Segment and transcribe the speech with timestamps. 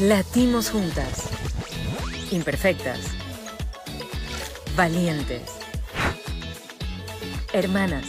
[0.00, 1.30] Latimos juntas.
[2.32, 2.98] Imperfectas.
[4.76, 5.42] Valientes.
[7.52, 8.04] Hermanas.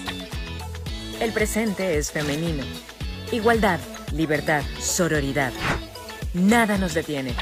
[1.21, 2.63] El presente es femenino.
[3.31, 3.79] Igualdad,
[4.15, 5.53] libertad, sororidad.
[6.33, 7.33] Nada nos detiene.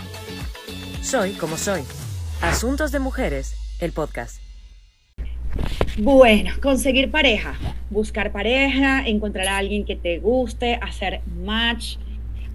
[1.02, 1.84] Soy como soy.
[2.42, 4.42] Asuntos de Mujeres, el podcast.
[5.98, 7.56] Bueno, conseguir pareja,
[7.90, 11.96] buscar pareja, encontrar a alguien que te guste, hacer match,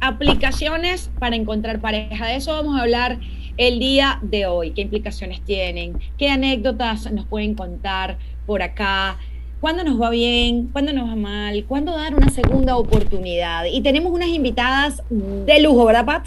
[0.00, 2.26] aplicaciones para encontrar pareja.
[2.26, 3.18] De eso vamos a hablar
[3.56, 4.70] el día de hoy.
[4.70, 5.98] ¿Qué implicaciones tienen?
[6.16, 9.18] ¿Qué anécdotas nos pueden contar por acá?
[9.60, 10.68] ¿Cuándo nos va bien?
[10.68, 11.64] ¿Cuándo nos va mal?
[11.64, 13.64] ¿Cuándo dar una segunda oportunidad?
[13.64, 16.26] Y tenemos unas invitadas de lujo, ¿verdad, Pat?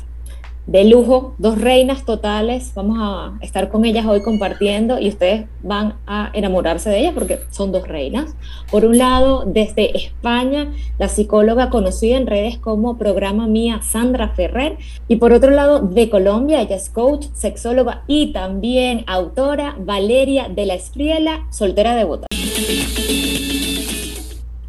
[0.67, 2.73] De lujo, dos reinas totales.
[2.75, 7.39] Vamos a estar con ellas hoy compartiendo y ustedes van a enamorarse de ellas porque
[7.49, 8.35] son dos reinas.
[8.69, 14.77] Por un lado, desde España, la psicóloga conocida en redes como Programa Mía, Sandra Ferrer.
[15.07, 20.65] Y por otro lado, de Colombia, ella es coach, sexóloga y también autora, Valeria de
[20.65, 22.27] la Espriela, soltera de botas.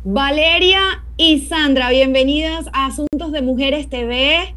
[0.04, 4.54] Valeria y Sandra, bienvenidas a Asuntos de Mujeres TV.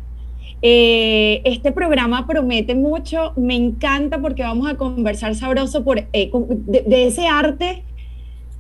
[0.68, 7.06] Eh, este programa promete mucho, me encanta porque vamos a conversar sabroso por, eh, de,
[7.06, 7.84] ese arte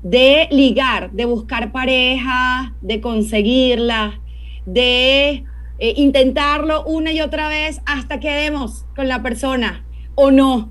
[0.04, 4.22] de ligar, de buscar pareja, de conseguirla,
[4.68, 5.46] de
[5.80, 10.70] eh, intentarlo una y otra vez hasta que demos con la persona o no.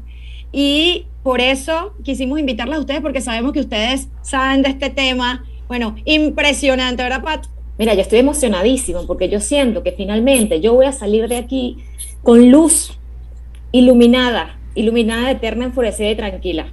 [0.52, 5.44] Y por eso quisimos invitarlas a ustedes porque sabemos que ustedes saben de este tema.
[5.66, 7.53] Bueno, impresionante, ¿verdad, Pat?
[7.76, 11.78] Mira, yo estoy emocionadísimo porque yo siento que finalmente yo voy a salir de aquí
[12.22, 12.96] con luz
[13.72, 16.72] iluminada, iluminada, eterna, enfurecida y tranquila.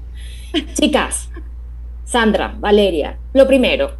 [0.74, 1.32] Chicas,
[2.06, 3.94] Sandra, Valeria, lo primero,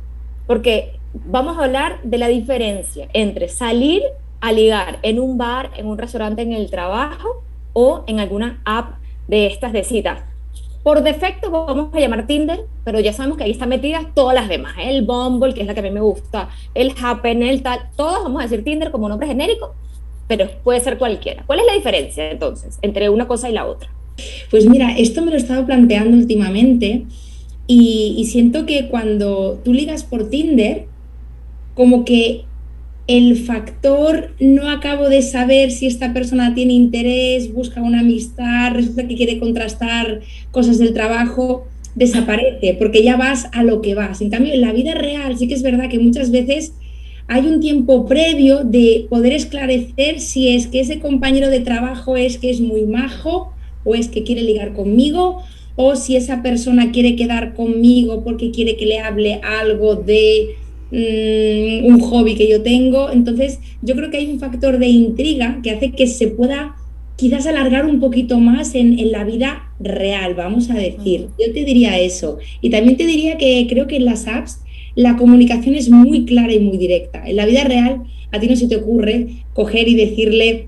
[0.46, 4.04] porque vamos a hablar de la diferencia entre salir
[4.40, 9.00] a ligar en un bar, en un restaurante, en el trabajo o en alguna app
[9.28, 10.24] de estas de citas.
[10.84, 14.50] Por defecto vamos a llamar Tinder, pero ya sabemos que ahí están metidas todas las
[14.50, 14.76] demás.
[14.80, 14.90] ¿eh?
[14.90, 18.24] El Bumble, que es la que a mí me gusta, el Happen, el tal, todos
[18.24, 19.76] vamos a decir Tinder como nombre genérico,
[20.28, 21.44] pero puede ser cualquiera.
[21.46, 23.90] ¿Cuál es la diferencia entonces entre una cosa y la otra?
[24.50, 27.06] Pues mira, esto me lo he estado planteando últimamente
[27.68, 30.88] y, y siento que cuando tú ligas por Tinder,
[31.76, 32.46] como que
[33.08, 39.08] el factor no acabo de saber si esta persona tiene interés, busca una amistad, resulta
[39.08, 44.22] que quiere contrastar cosas del trabajo, desaparece, porque ya vas a lo que vas.
[44.22, 46.74] En cambio, en la vida real sí que es verdad que muchas veces
[47.28, 52.38] hay un tiempo previo de poder esclarecer si es que ese compañero de trabajo es
[52.38, 53.54] que es muy majo
[53.84, 55.42] o es que quiere ligar conmigo
[55.76, 60.56] o si esa persona quiere quedar conmigo porque quiere que le hable algo de
[60.92, 63.10] Mm, un hobby que yo tengo.
[63.12, 66.76] Entonces, yo creo que hay un factor de intriga que hace que se pueda
[67.16, 71.28] quizás alargar un poquito más en, en, la vida real, vamos a decir.
[71.40, 72.40] Yo te diría eso.
[72.62, 74.62] Y también te diría que creo que en las apps
[74.96, 77.24] la comunicación es muy clara y muy directa.
[77.26, 80.68] En la vida real, a ti no se te ocurre coger y decirle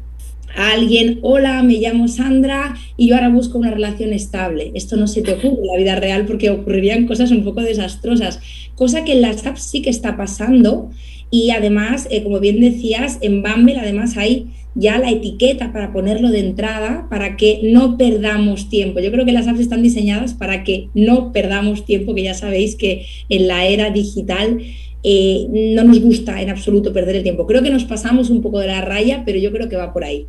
[0.55, 4.71] alguien, hola, me llamo Sandra y yo ahora busco una relación estable.
[4.75, 8.39] Esto no se te ocurre en la vida real porque ocurrirían cosas un poco desastrosas,
[8.75, 10.89] cosa que en las apps sí que está pasando
[11.31, 16.29] y además, eh, como bien decías, en Bumble además hay ya la etiqueta para ponerlo
[16.29, 18.99] de entrada para que no perdamos tiempo.
[18.99, 22.75] Yo creo que las apps están diseñadas para que no perdamos tiempo, que ya sabéis
[22.75, 24.59] que en la era digital
[25.03, 27.45] eh, no nos gusta en absoluto perder el tiempo.
[27.45, 30.03] Creo que nos pasamos un poco de la raya, pero yo creo que va por
[30.03, 30.27] ahí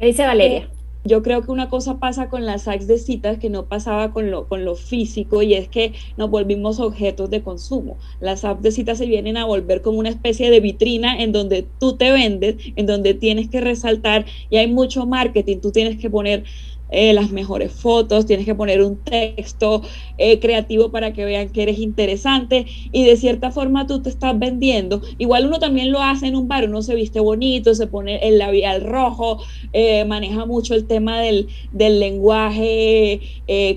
[0.00, 0.58] dice Valeria?
[0.58, 0.68] Eh,
[1.06, 4.30] yo creo que una cosa pasa con las apps de citas que no pasaba con
[4.30, 7.98] lo, con lo físico y es que nos volvimos objetos de consumo.
[8.20, 11.66] Las apps de citas se vienen a volver como una especie de vitrina en donde
[11.78, 16.08] tú te vendes, en donde tienes que resaltar y hay mucho marketing, tú tienes que
[16.08, 16.44] poner
[16.90, 19.82] eh, las mejores fotos, tienes que poner un texto
[20.18, 24.38] eh, creativo para que vean que eres interesante y de cierta forma tú te estás
[24.38, 25.02] vendiendo.
[25.18, 28.38] Igual uno también lo hace en un bar, uno se viste bonito, se pone el
[28.38, 29.42] labial rojo,
[29.72, 33.20] eh, maneja mucho el tema del, del lenguaje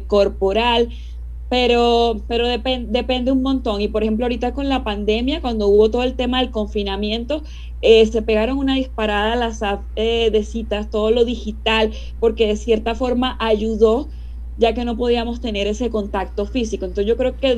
[0.07, 0.89] corporal
[1.49, 3.81] pero, pero depende un montón.
[3.81, 7.43] Y por ejemplo, ahorita con la pandemia, cuando hubo todo el tema del confinamiento,
[7.81, 12.55] eh, se pegaron una disparada las apps eh, de citas, todo lo digital, porque de
[12.55, 14.09] cierta forma ayudó
[14.59, 16.85] ya que no podíamos tener ese contacto físico.
[16.85, 17.55] Entonces yo creo que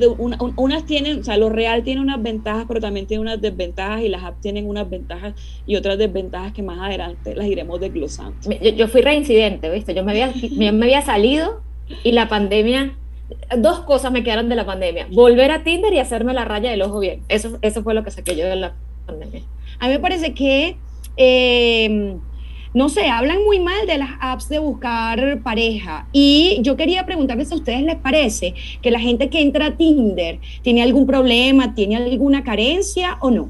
[0.57, 4.09] unas tienen, o sea, lo real tiene unas ventajas, pero también tiene unas desventajas y
[4.09, 5.33] las apps tienen unas ventajas
[5.65, 8.38] y otras desventajas que más adelante las iremos desglosando.
[8.62, 9.94] Yo, yo fui reincidente, ¿viste?
[9.95, 11.62] Yo me había, yo me había salido
[12.03, 12.97] y la pandemia
[13.57, 15.07] dos cosas me quedaron de la pandemia.
[15.11, 17.21] Volver a Tinder y hacerme la raya del ojo bien.
[17.29, 19.41] Eso, eso fue lo que saqué yo de la pandemia.
[19.79, 20.77] A mí me parece que
[21.17, 22.19] em,
[22.73, 26.07] no sé, hablan muy mal de las apps de buscar pareja.
[26.13, 30.39] Y yo quería preguntarles a ustedes, ¿les parece que la gente que entra a Tinder
[30.61, 33.49] tiene algún problema, tiene alguna carencia o no?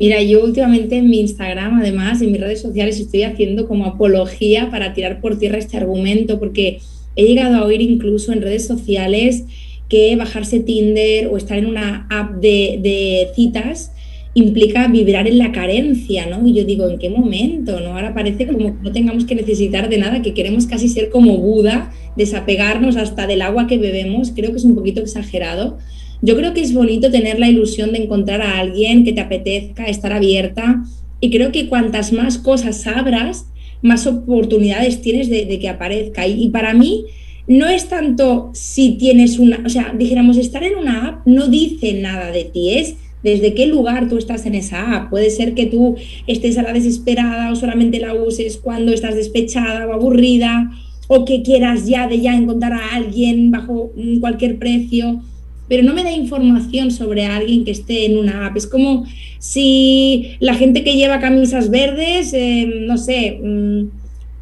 [0.00, 4.70] Mira, yo últimamente en mi Instagram, además, en mis redes sociales, estoy haciendo como apología
[4.70, 6.80] para tirar por tierra este argumento, porque
[7.18, 9.44] he llegado a oír incluso en redes sociales
[9.88, 13.90] que bajarse Tinder o estar en una app de, citas
[14.34, 16.46] implica vibrar en la carencia, ¿no?
[16.46, 17.80] Y yo digo, ¿en qué momento?
[17.80, 17.94] ¿no?
[17.94, 21.38] Ahora parece como que no tengamos que necesitar de nada, que queremos casi ser como
[21.38, 25.78] Buda, desapegarnos hasta del agua que bebemos, creo que es un poquito exagerado.
[26.22, 29.86] Yo creo que es bonito tener la ilusión de encontrar a alguien que te apetezca,
[29.86, 30.84] estar abierta,
[31.20, 33.46] y creo que cuantas más cosas abras,
[33.82, 36.26] más oportunidades tienes de, que aparezca.
[36.26, 37.04] Y, y para mí,
[37.46, 41.94] no es tanto si tienes una, o sea, dijéramos, estar en una app no dice
[41.94, 45.10] nada de ti, es desde qué lugar tú estás en esa app.
[45.10, 45.96] Puede ser que tú
[46.26, 50.70] estés a la desesperada o solamente la uses cuando estás despechada o aburrida
[51.08, 55.22] o que quieras ya de ya encontrar a alguien bajo cualquier precio,
[55.68, 58.56] pero no me da información sobre alguien que esté en una app.
[58.56, 59.04] Es como
[59.38, 63.84] si la gente que lleva camisas verdes, eh, no sé, mm,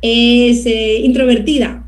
[0.03, 1.87] es eh, introvertida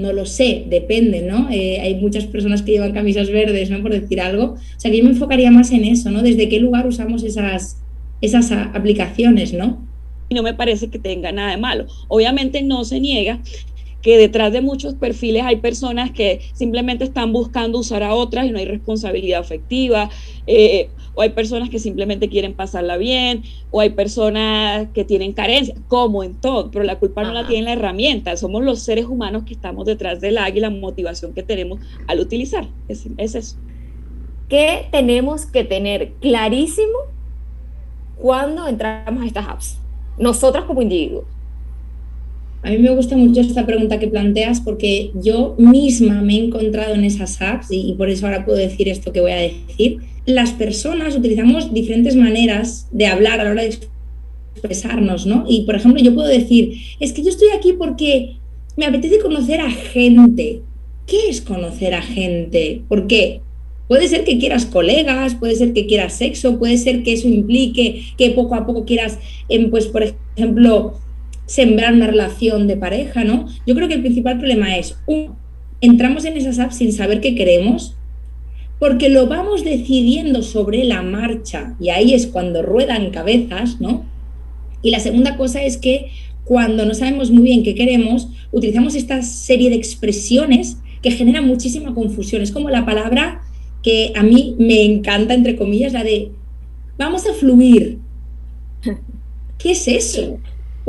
[0.00, 1.48] no lo sé, depende, ¿no?
[1.50, 3.82] Eh, hay muchas personas que llevan camisas verdes, ¿no?
[3.82, 4.54] Por decir algo.
[4.54, 6.22] O sea, que yo me enfocaría más en eso, ¿no?
[6.22, 7.82] Desde qué lugar usamos esas,
[8.20, 9.86] esas aplicaciones, ¿no?
[10.30, 11.86] No me parece que tenga nada de malo.
[12.08, 13.40] Obviamente no se niega
[14.02, 18.50] que detrás de muchos perfiles hay personas que simplemente están buscando usar a otras y
[18.50, 20.10] no hay responsabilidad afectiva.
[20.46, 25.74] Eh, o hay personas que simplemente quieren pasarla bien, o hay personas que tienen carencia,
[25.88, 29.44] como en todo, pero la culpa no la tiene la herramienta, somos los seres humanos
[29.44, 33.56] que estamos detrás del águila, motivación que tenemos al utilizar, es, es eso.
[34.48, 36.98] ¿Qué tenemos que tener clarísimo
[38.16, 39.78] cuando entramos a estas apps?
[40.18, 41.24] Nosotras como individuos.
[42.62, 46.94] A mí me gusta mucho esta pregunta que planteas porque yo misma me he encontrado
[46.94, 49.98] en esas apps y, por eso ahora puedo decir esto que voy a decir.
[50.26, 53.78] Las personas utilizamos diferentes maneras de hablar a la hora de
[54.54, 55.46] expresarnos, ¿no?
[55.48, 58.36] Y por ejemplo, yo puedo decir, es que yo estoy aquí porque
[58.76, 60.60] me apetece conocer a gente.
[61.06, 62.82] ¿Qué es conocer a gente?
[62.88, 63.40] ¿Por qué?
[63.88, 68.02] Puede ser que quieras colegas, puede ser que quieras sexo, puede ser que eso implique
[68.16, 69.18] que poco a poco quieras,
[69.48, 70.04] em, pues por
[70.36, 70.94] ejemplo,
[71.50, 73.48] sembrar una relación de pareja, ¿no?
[73.66, 75.34] Yo creo que el principal problema es, un,
[75.80, 77.96] entramos en esas apps sin saber qué queremos,
[78.78, 84.04] porque lo vamos decidiendo sobre la marcha y ahí es cuando ruedan cabezas, ¿no?
[84.80, 86.12] Y la segunda cosa es que
[86.44, 91.92] cuando no sabemos muy bien qué queremos, utilizamos esta serie de expresiones que generan muchísima
[91.94, 92.42] confusión.
[92.42, 93.42] Es como la palabra
[93.82, 96.30] que a mí me encanta, entre comillas, la de
[96.96, 97.98] vamos a fluir.
[99.58, 100.38] ¿Qué es eso?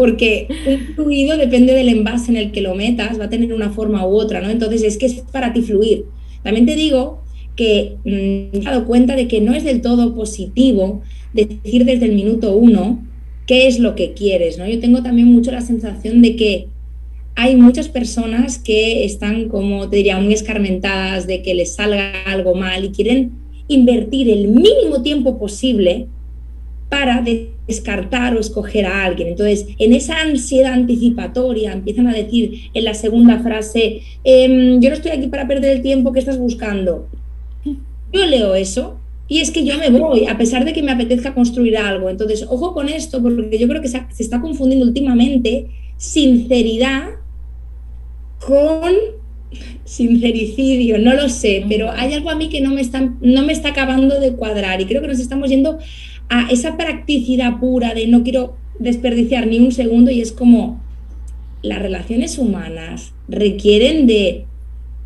[0.01, 3.69] Porque un fluido depende del envase en el que lo metas, va a tener una
[3.69, 4.50] forma u otra, ¿no?
[4.50, 6.06] Entonces es que es para ti fluir.
[6.42, 7.21] También te digo
[7.56, 11.03] que mm, he dado cuenta de que no es del todo positivo
[11.33, 13.06] decir desde el minuto uno
[13.45, 14.68] qué es lo que quieres, ¿no?
[14.68, 16.68] Yo tengo también mucho la sensación de que
[17.36, 22.56] hay muchas personas que están, como te diría, muy escarmentadas de que les salga algo
[22.56, 23.33] mal y quieren
[23.68, 26.07] invertir el mínimo tiempo posible
[26.92, 27.24] para
[27.68, 29.30] descartar o escoger a alguien.
[29.30, 34.96] Entonces, en esa ansiedad anticipatoria empiezan a decir en la segunda frase, em, yo no
[34.96, 37.08] estoy aquí para perder el tiempo que estás buscando.
[38.12, 39.00] Yo leo eso
[39.30, 42.10] y es que yo me voy, a pesar de que me apetezca construir algo.
[42.10, 47.04] Entonces, ojo con esto, porque yo creo que se, está confundiendo últimamente sinceridad
[48.46, 48.92] con
[49.86, 53.54] sincericidio, no lo sé, pero hay algo a mí que no me, está, no me
[53.54, 55.80] está acabando de cuadrar y creo que nos estamos yendo
[56.32, 60.82] a esa practicidad pura de no quiero desperdiciar ni un segundo y es como
[61.62, 64.46] las relaciones humanas requieren de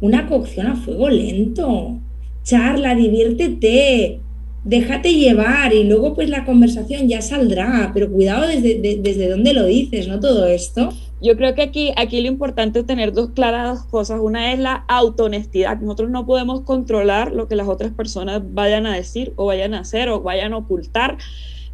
[0.02, 1.98] una cocción a fuego lento.
[2.44, 4.20] Charla, diviértete,
[4.66, 9.66] déjate llevar y luego pues la conversación ya saldrá, pero cuidado desde, desde dónde lo
[9.66, 10.20] dices, ¿no?
[10.20, 10.94] Todo esto.
[11.22, 14.20] Yo creo que aquí, aquí lo importante es tener dos claras cosas.
[14.22, 15.80] Una es la autohonestidad.
[15.80, 19.80] Nosotros no podemos controlar lo que las otras personas vayan a decir o vayan a
[19.80, 21.18] hacer o vayan a ocultar,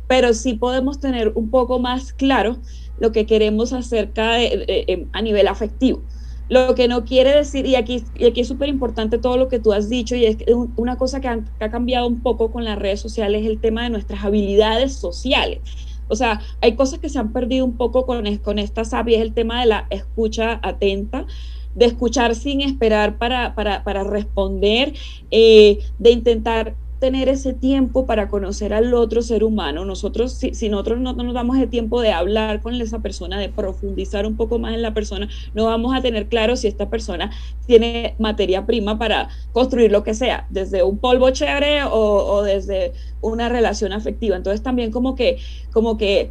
[0.08, 2.58] pero sí podemos tener un poco más claro
[3.00, 6.04] lo que queremos acerca de, a nivel afectivo.
[6.48, 9.58] Lo que no quiere decir, y aquí, y aquí es súper importante todo lo que
[9.58, 10.38] tú has dicho, y es
[10.76, 13.84] una cosa que, que ha cambiado un poco con las redes sociales es el tema
[13.84, 15.62] de nuestras habilidades sociales
[16.12, 19.16] o sea, hay cosas que se han perdido un poco con, con esta SAP y
[19.16, 21.26] es el tema de la escucha atenta
[21.76, 24.94] de escuchar sin esperar para, para, responder,
[25.32, 29.86] eh, de intentar tener ese tiempo para conocer al otro ser humano.
[29.86, 34.28] Nosotros, si, nosotros no, nos damos el tiempo de hablar con esa persona, de profundizar
[34.28, 37.32] un poco más en la persona, no vamos a tener claro si esta persona
[37.66, 42.94] tiene materia prima para construir lo que sea, desde un polvo chévere o, o desde
[43.20, 44.36] una relación afectiva.
[44.36, 45.40] Entonces también como que,
[45.72, 46.30] como que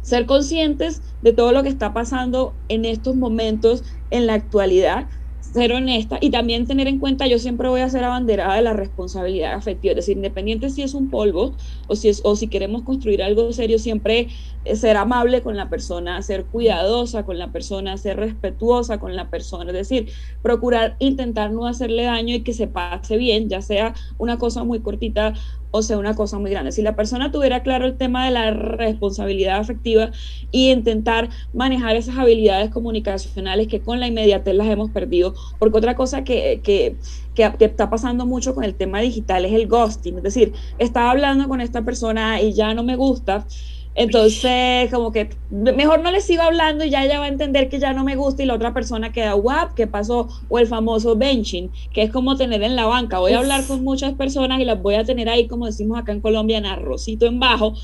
[0.00, 5.06] ser conscientes de todo lo que está pasando en estos momentos, en la actualidad,
[5.52, 8.72] ser honesta y también tener en cuenta, yo siempre voy a ser abanderada de la
[8.72, 11.54] responsabilidad afectiva, es decir, independiente si es un polvo
[11.88, 14.28] o si, es, o si queremos construir algo serio, siempre
[14.74, 19.70] ser amable con la persona, ser cuidadosa con la persona, ser respetuosa con la persona,
[19.70, 24.38] es decir, procurar intentar no hacerle daño y que se pase bien, ya sea una
[24.38, 25.34] cosa muy cortita
[25.72, 26.70] o sea una cosa muy grande.
[26.70, 30.10] Si la persona tuviera claro el tema de la responsabilidad afectiva
[30.52, 35.96] y intentar manejar esas habilidades comunicacionales que con la inmediatez las hemos perdido, porque otra
[35.96, 36.96] cosa que, que,
[37.34, 41.10] que, que está pasando mucho con el tema digital es el ghosting, es decir, estaba
[41.10, 43.46] hablando con esta persona y ya no me gusta,
[43.94, 47.78] entonces, como que mejor no le sigo hablando y ya ella va a entender que
[47.78, 50.28] ya no me gusta y la otra persona queda guap, ¿qué pasó?
[50.48, 53.18] O el famoso benching, que es como tener en la banca.
[53.18, 56.12] Voy a hablar con muchas personas y las voy a tener ahí, como decimos acá
[56.12, 57.74] en Colombia, en arrocito en bajo.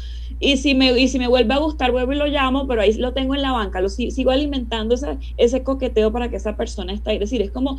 [0.41, 2.95] Y si me, y si me vuelve a gustar, vuelvo y lo llamo, pero ahí
[2.95, 3.83] lo tengo en la banca.
[3.83, 7.17] Lo sigo alimentando ese, ese coqueteo para que esa persona esté ahí.
[7.17, 7.79] Es decir, es como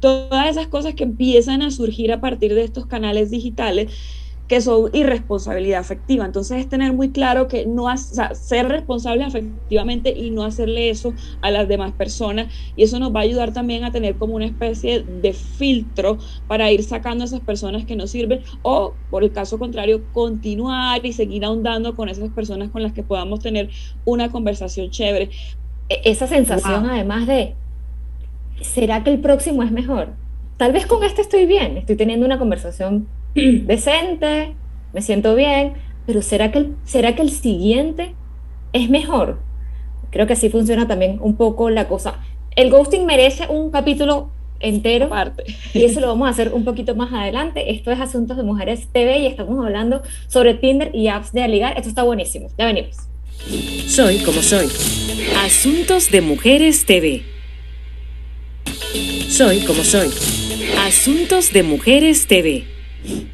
[0.00, 3.92] todas esas cosas que empiezan a surgir a partir de estos canales digitales
[4.48, 6.24] que son irresponsabilidad afectiva.
[6.24, 11.14] Entonces es tener muy claro que no o ser responsable afectivamente y no hacerle eso
[11.40, 12.52] a las demás personas.
[12.76, 16.70] Y eso nos va a ayudar también a tener como una especie de filtro para
[16.70, 21.12] ir sacando a esas personas que no sirven o, por el caso contrario, continuar y
[21.12, 23.70] seguir ahondando con esas personas con las que podamos tener
[24.04, 25.30] una conversación chévere.
[25.88, 27.54] E-, esa sensación además de,
[28.60, 30.10] ¿será que el próximo es mejor?
[30.56, 33.08] Tal vez con este estoy bien, estoy teniendo una conversación
[33.66, 34.54] decente,
[34.92, 35.74] me siento bien,
[36.06, 38.14] pero ¿será que, el, ¿será que el siguiente
[38.72, 39.40] es mejor?
[40.10, 42.20] Creo que así funciona también un poco la cosa.
[42.54, 45.44] El ghosting merece un capítulo entero Aparte.
[45.74, 47.72] y eso lo vamos a hacer un poquito más adelante.
[47.72, 51.76] Esto es Asuntos de Mujeres TV y estamos hablando sobre Tinder y apps de ligar.
[51.76, 52.48] Esto está buenísimo.
[52.56, 52.96] Ya venimos.
[53.86, 54.66] Soy como soy.
[55.44, 57.22] Asuntos de Mujeres TV.
[59.28, 60.08] Soy como soy.
[60.86, 62.75] Asuntos de Mujeres TV.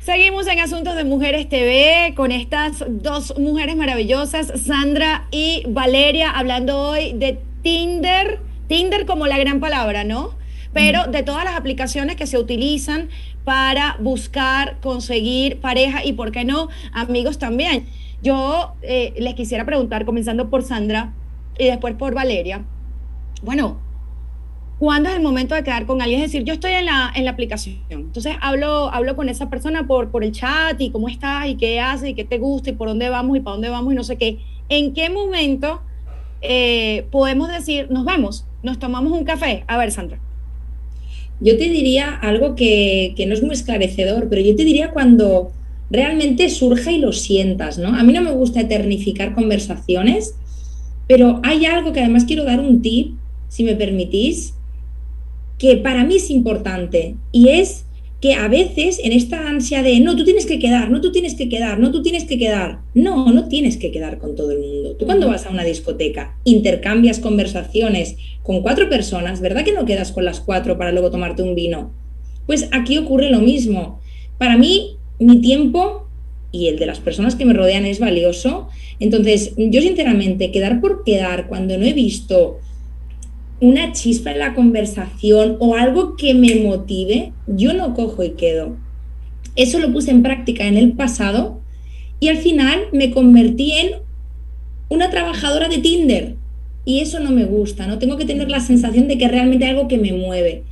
[0.01, 6.79] Seguimos en Asuntos de Mujeres TV con estas dos mujeres maravillosas, Sandra y Valeria, hablando
[6.79, 8.41] hoy de Tinder.
[8.67, 10.35] Tinder como la gran palabra, ¿no?
[10.73, 13.11] Pero de todas las aplicaciones que se utilizan
[13.45, 17.87] para buscar, conseguir pareja y, ¿por qué no, amigos también?
[18.23, 21.13] Yo eh, les quisiera preguntar, comenzando por Sandra
[21.59, 22.65] y después por Valeria.
[23.43, 23.82] Bueno,
[24.83, 26.23] ¿Cuándo es el momento de quedar con alguien?
[26.23, 29.87] Es decir, yo estoy en la, en la aplicación, entonces hablo, hablo con esa persona
[29.87, 32.73] por, por el chat y cómo estás y qué hace y qué te gusta y
[32.73, 34.39] por dónde vamos y para dónde vamos y no sé qué.
[34.69, 35.83] ¿En qué momento
[36.41, 39.63] eh, podemos decir, nos vamos, nos tomamos un café?
[39.69, 40.19] A ver, Sandra.
[41.39, 45.53] Yo te diría algo que, que no es muy esclarecedor, pero yo te diría cuando
[45.91, 47.95] realmente surja y lo sientas, ¿no?
[47.95, 50.35] A mí no me gusta eternificar conversaciones,
[51.07, 53.15] pero hay algo que además quiero dar un tip,
[53.47, 54.55] si me permitís,
[55.63, 57.85] que para mí es importante y es
[58.21, 61.37] que a veces en esta ansia de no, tú tienes que quedar, no, tú tienes
[61.37, 62.81] que quedar, no, tú tienes que quedar.
[62.95, 64.97] No, no tienes que quedar con todo el mundo.
[64.97, 70.11] Tú cuando vas a una discoteca, intercambias conversaciones con cuatro personas, ¿verdad que no quedas
[70.11, 71.93] con las cuatro para luego tomarte un vino?
[72.45, 74.01] Pues aquí ocurre lo mismo.
[74.39, 76.09] Para mí, mi tiempo
[76.51, 78.67] y el de las personas que me rodean es valioso.
[78.99, 82.59] Entonces, yo sinceramente, quedar por quedar cuando no he visto
[83.63, 88.77] una chispa en la conversación o algo que me motive, yo no cojo y quedo.
[89.55, 91.61] Eso lo puse en práctica en el pasado
[92.19, 93.91] y al final me convertí en
[94.89, 96.35] una trabajadora de Tinder.
[96.85, 98.01] Y eso no me gusta, ¿no?
[98.01, 100.65] Tengo que tener la sensación de que realmente hay algo que me mueve.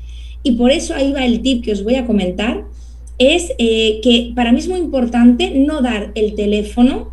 [0.42, 2.64] Y por eso ahí va el tip que os voy a comentar.
[3.18, 7.12] Es eh, que para mí es muy importante no dar el teléfono,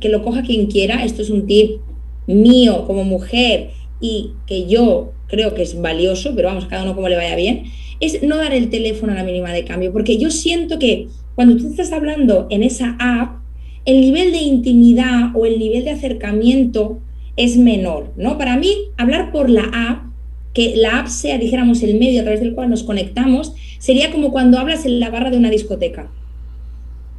[0.00, 1.04] que lo coja quien quiera.
[1.04, 1.78] Esto es un tip
[2.26, 3.70] mío como mujer
[4.00, 7.64] y que yo creo que es valioso, pero vamos, cada uno como le vaya bien,
[8.00, 11.56] es no dar el teléfono a la mínima de cambio, porque yo siento que cuando
[11.56, 13.40] tú estás hablando en esa app,
[13.84, 17.00] el nivel de intimidad o el nivel de acercamiento
[17.36, 18.36] es menor, ¿no?
[18.36, 20.10] Para mí, hablar por la app,
[20.52, 24.32] que la app sea, dijéramos, el medio a través del cual nos conectamos, sería como
[24.32, 26.10] cuando hablas en la barra de una discoteca.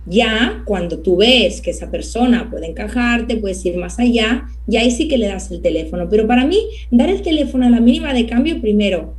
[0.05, 4.91] Ya cuando tú ves que esa persona puede encajarte, puedes ir más allá, ya ahí
[4.91, 6.07] sí que le das el teléfono.
[6.09, 9.13] Pero para mí, dar el teléfono a la mínima de cambio, primero,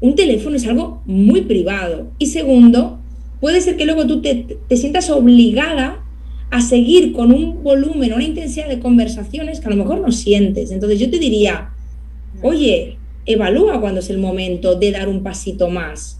[0.00, 2.12] un teléfono es algo muy privado.
[2.18, 2.98] Y segundo,
[3.40, 6.04] puede ser que luego tú te, te sientas obligada
[6.50, 10.70] a seguir con un volumen, una intensidad de conversaciones que a lo mejor no sientes.
[10.70, 11.70] Entonces yo te diría,
[12.42, 16.17] oye, evalúa cuando es el momento de dar un pasito más.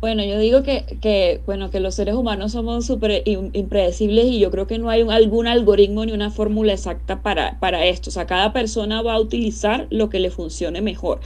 [0.00, 4.66] Bueno, yo digo que, bueno, que los seres humanos somos súper impredecibles y yo creo
[4.66, 8.10] que no hay algún algoritmo ni una fórmula exacta para, para esto.
[8.10, 11.20] O sea, cada persona va a utilizar lo que le funcione mejor.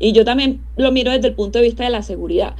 [0.00, 2.56] Y yo también lo miro desde el punto de vista de la seguridad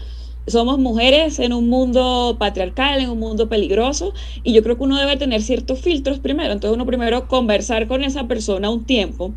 [0.47, 4.99] somos mujeres en un mundo patriarcal, en un mundo peligroso, y yo creo que uno
[4.99, 6.53] debe tener ciertos filtros primero.
[6.53, 9.35] Entonces uno primero conversar con esa persona un tiempo,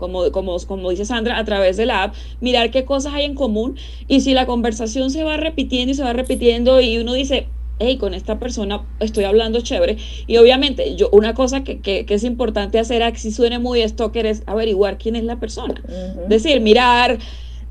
[0.00, 3.36] como, como, como dice Sandra, a través de la app, mirar qué cosas hay en
[3.36, 3.76] común,
[4.08, 7.46] y si la conversación se va repitiendo y se va repitiendo y uno dice,
[7.78, 9.96] hey, con esta persona estoy hablando chévere.
[10.26, 14.42] Y obviamente, yo, una cosa que, que, es importante hacer, si suene muy stalker, es
[14.46, 15.82] averiguar quién es la persona.
[16.22, 17.18] Es decir, mirar,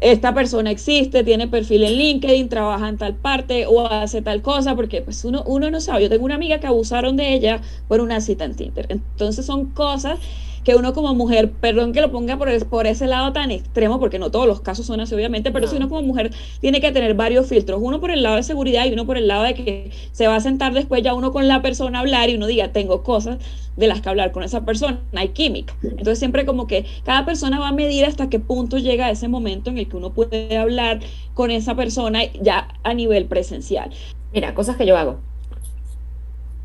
[0.01, 4.75] esta persona existe, tiene perfil en LinkedIn, trabaja en tal parte o hace tal cosa,
[4.75, 6.03] porque pues uno, uno no sabe.
[6.03, 8.86] Yo tengo una amiga que abusaron de ella por una cita en Tinder.
[8.89, 10.19] Entonces son cosas
[10.63, 14.20] que uno como mujer, perdón que lo ponga por, por ese lado tan extremo, porque
[14.20, 17.13] no todos los casos son así, obviamente, pero si uno como mujer tiene que tener
[17.13, 19.92] varios filtros, uno por el lado de seguridad y uno por el lado de que
[20.12, 22.72] se va a sentar después ya uno con la persona a hablar y uno diga,
[22.72, 23.38] tengo cosas
[23.75, 25.74] de las que hablar con esa persona, hay química.
[25.84, 29.70] Entonces siempre como que cada persona va a medir hasta qué punto llega ese momento
[29.70, 31.00] en el que uno puede hablar
[31.34, 33.92] con esa persona ya a nivel presencial.
[34.34, 35.20] Mira, cosas que yo hago.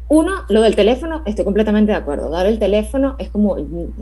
[0.08, 2.30] Uno, lo del teléfono, estoy completamente de acuerdo.
[2.30, 3.56] Dar el teléfono es como,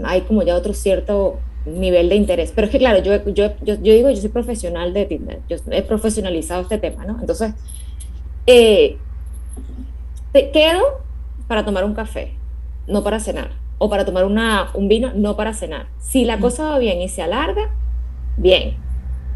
[0.05, 2.53] hay como ya otro cierto nivel de interés.
[2.55, 5.83] Pero es que, claro, yo, yo, yo, digo, yo soy profesional de Tinder, yo he
[5.83, 7.19] profesionalizado este tema, ¿no?
[7.21, 7.55] Entonces,
[8.47, 8.97] eh,
[10.33, 10.83] te quedo
[11.47, 12.33] para tomar un café,
[12.87, 13.51] no para cenar.
[13.79, 15.89] O para tomar una, un vino, no para cenar.
[15.99, 17.71] Si la cosa va bien y se alarga,
[18.37, 18.77] bien.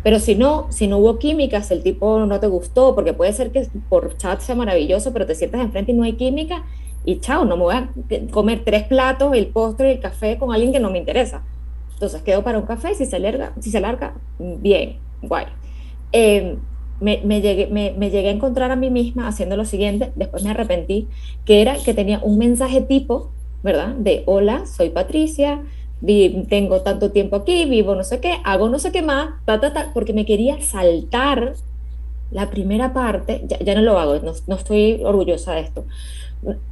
[0.06, 3.32] Pero si no, si no hubo química, si el tipo no te gustó, porque puede
[3.32, 6.62] ser que por chat sea maravilloso, pero te sientas enfrente y no hay química,
[7.04, 7.90] y chao, no me voy a
[8.30, 11.42] comer tres platos, el postre y el café con alguien que no me interesa.
[11.94, 15.46] Entonces quedo para un café, si se alarga, si se alarga bien, guay.
[16.12, 16.58] Em,
[17.00, 20.44] me, me, llegué, me, me, llegué a encontrar a mí misma haciendo lo siguiente, después
[20.44, 21.08] me arrepentí,
[21.44, 23.32] que era que tenía un mensaje tipo,
[23.64, 23.88] ¿verdad?
[23.96, 25.64] De hola, soy Patricia,
[26.48, 29.30] tengo tanto tiempo aquí, vivo no sé qué, hago no sé qué más,
[29.92, 31.54] porque me quería saltar
[32.30, 35.84] la primera parte, ya, no lo hago, no, estoy orgullosa de esto,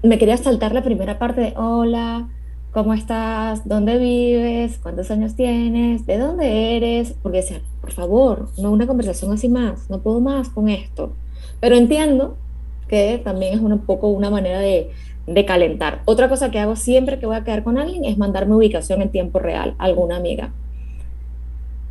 [0.03, 2.29] me quería saltar la primera parte de hola,
[2.73, 3.66] ¿cómo estás?
[3.66, 4.79] ¿Dónde vives?
[4.83, 6.07] ¿Cuántos años tienes?
[6.07, 7.14] ¿De dónde eres?
[7.23, 11.12] Porque decía, por favor, no una conversación así más, no puedo más con esto.
[11.61, 12.37] Pero entiendo
[12.88, 14.90] que también es un poco una manera de,
[15.26, 16.02] de calentar.
[16.04, 19.10] Otra cosa que hago siempre que voy a quedar con alguien es mandarme ubicación en
[19.10, 20.52] tiempo real a alguna amiga.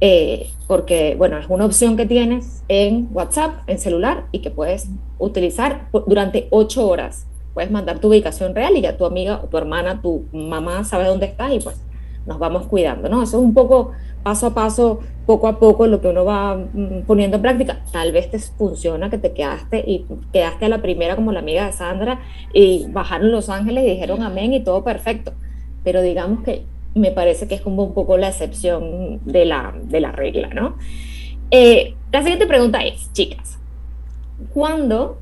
[0.01, 4.89] Eh, porque, bueno, es una opción que tienes en WhatsApp, en celular, y que puedes
[5.17, 7.25] utilizar durante ocho horas.
[7.53, 11.27] Puedes mandar tu ubicación real y ya tu amiga tu hermana, tu mamá sabe dónde
[11.27, 11.77] estás y pues
[12.25, 13.23] nos vamos cuidando, ¿no?
[13.23, 13.91] Eso es un poco
[14.23, 17.83] paso a paso, poco a poco, lo que uno va mm, poniendo en práctica.
[17.91, 21.65] Tal vez te funciona que te quedaste y quedaste a la primera como la amiga
[21.65, 22.21] de Sandra
[22.53, 25.33] y bajaron Los Ángeles y dijeron amén y todo perfecto.
[25.83, 29.99] Pero digamos que me parece que es como un poco la excepción de la, de
[29.99, 30.77] la regla, ¿no?
[31.51, 33.59] Eh, la siguiente pregunta es, chicas,
[34.53, 35.19] ¿cuándo,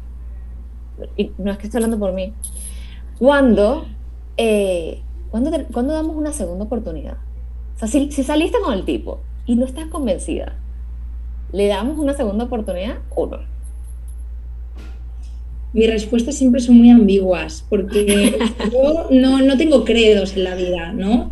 [1.37, 2.33] no es que esté hablando por mí,
[3.17, 3.85] ¿cuándo,
[4.37, 7.17] eh, ¿cuándo, ¿cuándo damos una segunda oportunidad?
[7.87, 10.55] Si, saliste con el tipo y no estás convencida,
[11.51, 13.39] ¿le damos una segunda oportunidad o no?
[15.73, 18.37] Mis respuestas siempre son muy ambiguas, porque
[18.71, 21.31] yo no, no tengo credos en la vida, ¿no?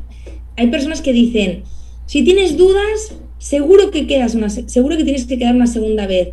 [0.55, 1.63] Hay personas que dicen,
[2.05, 6.29] si tienes dudas, seguro que, quedas una, seguro que tienes que quedar una segunda vez.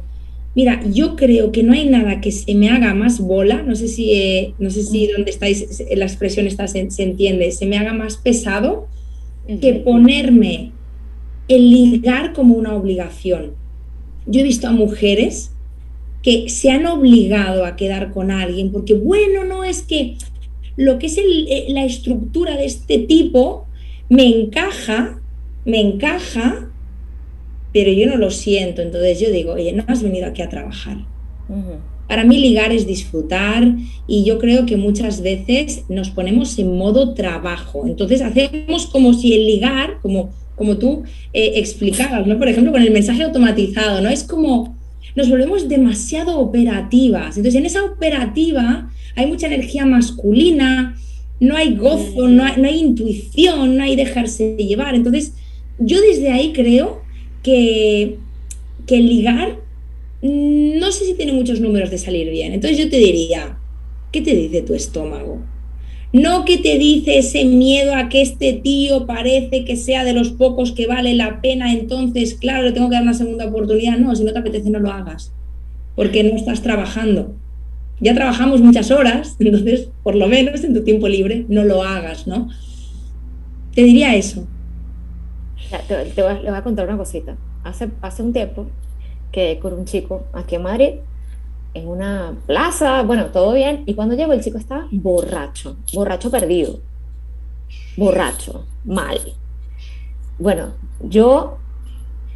[0.54, 3.88] Mira, yo creo que no hay nada que se me haga más bola, no sé
[3.88, 7.76] si, eh, no sé si donde estáis, la expresión está, se, se, entiende, se me
[7.76, 8.88] haga más pesado
[9.46, 10.72] que ponerme
[11.48, 13.52] el ligar como una obligación.
[14.26, 15.52] Yo he visto a mujeres
[16.22, 20.16] que se han obligado a quedar con alguien porque, bueno, no es que
[20.76, 23.66] lo que es eh, la estructura de este tipo
[24.08, 25.20] me encaja,
[25.64, 26.70] me encaja,
[27.72, 28.82] pero yo no lo siento.
[28.82, 30.98] Entonces yo digo, oye, no has venido aquí a trabajar.
[32.08, 33.74] Para mí ligar es disfrutar
[34.06, 37.86] y yo creo que muchas veces nos ponemos en modo trabajo.
[37.86, 42.38] Entonces hacemos como si el ligar, como, como tú eh, explicabas, ¿no?
[42.38, 44.08] Por ejemplo, con el mensaje automatizado, ¿no?
[44.08, 44.76] Es como
[45.16, 47.36] nos volvemos demasiado operativas.
[47.36, 50.94] Entonces en esa operativa hay mucha energía masculina,
[51.40, 54.94] no hay gozo, no hay, no hay intuición, no hay dejarse llevar.
[54.94, 55.32] Entonces
[55.78, 57.02] yo desde ahí creo
[57.42, 58.18] que,
[58.86, 59.58] que ligar
[60.26, 62.52] no sé si tiene muchos números de salir bien.
[62.52, 63.58] Entonces yo te diría,
[64.12, 65.42] ¿qué te dice tu estómago?
[66.12, 70.30] No que te dice ese miedo a que este tío parece que sea de los
[70.30, 73.98] pocos que vale la pena, entonces, claro, le tengo que dar una segunda oportunidad.
[73.98, 75.32] No, si no te apetece, no lo hagas,
[75.94, 77.34] porque no estás trabajando.
[78.00, 82.26] Ya trabajamos muchas horas, entonces, por lo menos en tu tiempo libre, no lo hagas,
[82.26, 82.48] ¿no?
[83.74, 84.46] Te diría eso.
[85.88, 87.36] te, le voy a contar una cosita.
[87.64, 88.68] Hace, hace un tiempo
[89.36, 90.94] que con un chico aquí en Madrid
[91.74, 96.78] en una plaza, bueno, todo bien, y cuando llegó el chico estaba borracho, borracho perdido,
[97.98, 99.20] borracho, mal.
[100.38, 100.68] Bueno,
[101.02, 101.58] yo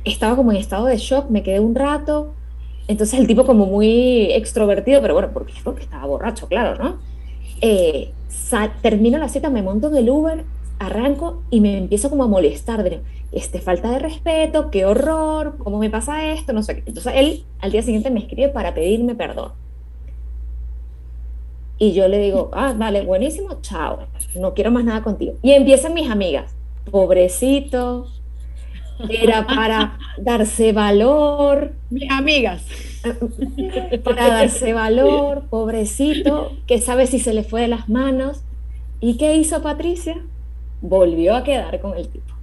[0.04, 2.34] estaba como en estado de shock, me quedé un rato,
[2.86, 6.98] entonces el tipo como muy extrovertido, pero bueno, porque, porque estaba borracho, claro, ¿no?
[7.62, 8.12] Eh,
[8.82, 10.44] termino la cita, me monto en el Uber,
[10.80, 15.78] arranco y me empiezo como a molestar de, este, falta de respeto, qué horror, cómo
[15.78, 16.82] me pasa esto, no sé qué.
[16.86, 19.52] Entonces él al día siguiente me escribe para pedirme perdón.
[21.78, 24.00] Y yo le digo, ah, vale, buenísimo, chao,
[24.34, 25.34] no quiero más nada contigo.
[25.42, 26.54] Y empiezan mis amigas,
[26.90, 28.06] pobrecito,
[29.08, 31.72] era para darse valor.
[32.10, 32.64] Amigas.
[34.04, 38.42] Para darse valor, pobrecito, que sabe si se le fue de las manos.
[39.00, 40.18] ¿Y qué hizo Patricia?
[40.80, 42.34] Volvió a quedar con el tipo.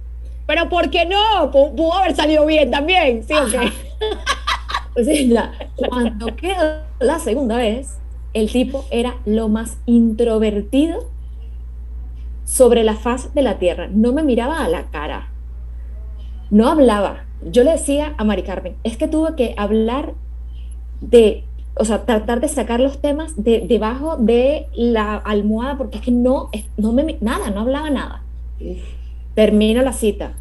[0.46, 1.50] Pero ¿por qué no?
[1.50, 3.70] pudo haber salido bien también, ¿sí o qué?
[5.88, 7.98] Cuando quedó la segunda vez,
[8.34, 11.06] el tipo era lo más introvertido
[12.44, 13.88] sobre la faz de la tierra.
[13.90, 15.28] No me miraba a la cara.
[16.50, 17.24] No hablaba.
[17.42, 20.14] Yo le decía a Mari Carmen, es que tuve que hablar
[21.00, 21.44] de,
[21.76, 26.10] o sea, tratar de sacar los temas de debajo de la almohada porque es que
[26.10, 28.22] no, no me, nada, no hablaba nada.
[29.34, 30.32] Termina la cita.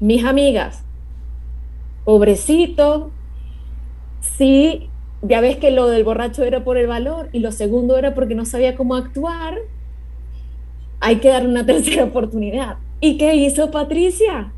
[0.00, 0.84] Mis amigas,
[2.04, 3.10] pobrecito,
[4.20, 4.90] sí,
[5.22, 8.34] ya ves que lo del borracho era por el valor y lo segundo era porque
[8.34, 9.58] no sabía cómo actuar,
[11.00, 12.78] hay que dar una tercera oportunidad.
[13.00, 14.52] ¿Y qué hizo Patricia?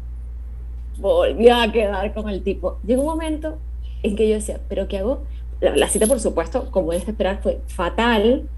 [0.99, 2.79] Volvió a quedar con el tipo.
[2.87, 3.59] Llegó un momento
[4.03, 5.23] en que yo decía, ¿pero qué hago?
[5.61, 8.49] La, cita, por supuesto, como es de esperar, fue fatal.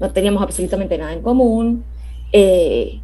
[0.00, 1.84] No teníamos absolutamente nada en común.
[2.32, 3.00] Eh,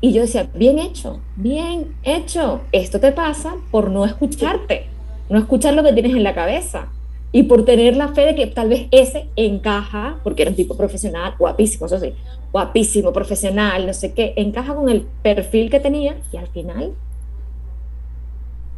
[0.00, 2.62] y yo decía, bien hecho, bien hecho.
[2.72, 4.86] Esto te pasa por no escucharte,
[5.28, 6.88] no escuchar lo que tienes en la cabeza
[7.32, 10.76] y por tener la fe de que tal vez ese encaja, porque era un tipo
[10.76, 12.14] profesional, guapísimo, eso sí,
[12.52, 16.92] guapísimo, profesional, no sé qué, encaja con el perfil que tenía y al final,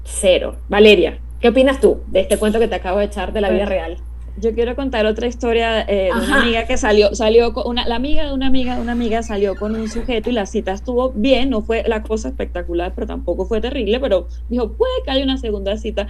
[0.05, 0.57] cero.
[0.69, 3.65] Valeria, ¿qué opinas tú de este cuento que te acabo de echar de la vida
[3.65, 3.97] real?
[4.39, 7.97] Yo quiero contar otra historia eh, de una amiga que salió, salió con una, la
[7.97, 11.11] amiga de una amiga de una amiga salió con un sujeto y la cita estuvo
[11.11, 15.25] bien, no fue la cosa espectacular, pero tampoco fue terrible, pero dijo, puede que haya
[15.25, 16.07] una segunda cita.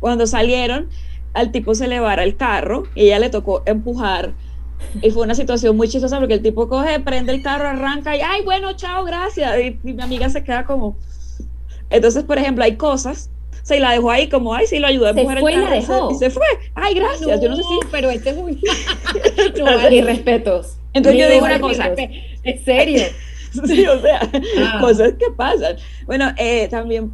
[0.00, 0.88] Cuando salieron,
[1.34, 4.32] al tipo se le vara el carro y ella le tocó empujar.
[5.02, 8.20] Y fue una situación muy chistosa porque el tipo coge, prende el carro, arranca y,
[8.20, 9.54] ay, bueno, chao, gracias.
[9.60, 10.96] y mi amiga se queda como...
[11.90, 13.30] Entonces, por ejemplo, hay cosas
[13.66, 15.52] se la dejó ahí como, ay, sí, lo ayudé a empujar fue.
[15.52, 16.12] Y, la dejó.
[16.12, 16.46] y se fue.
[16.76, 17.40] Ay, gracias.
[17.40, 17.80] yo no sé si.
[17.90, 18.52] Pero este es muy.
[19.58, 20.78] no, y respetos.
[20.92, 21.90] Entonces yo digo una cosa.
[22.44, 23.02] ¿En serio?
[23.66, 24.20] sí, o sea,
[24.60, 24.78] ah.
[24.80, 25.78] cosas que pasan.
[26.04, 27.10] Bueno, eh, también,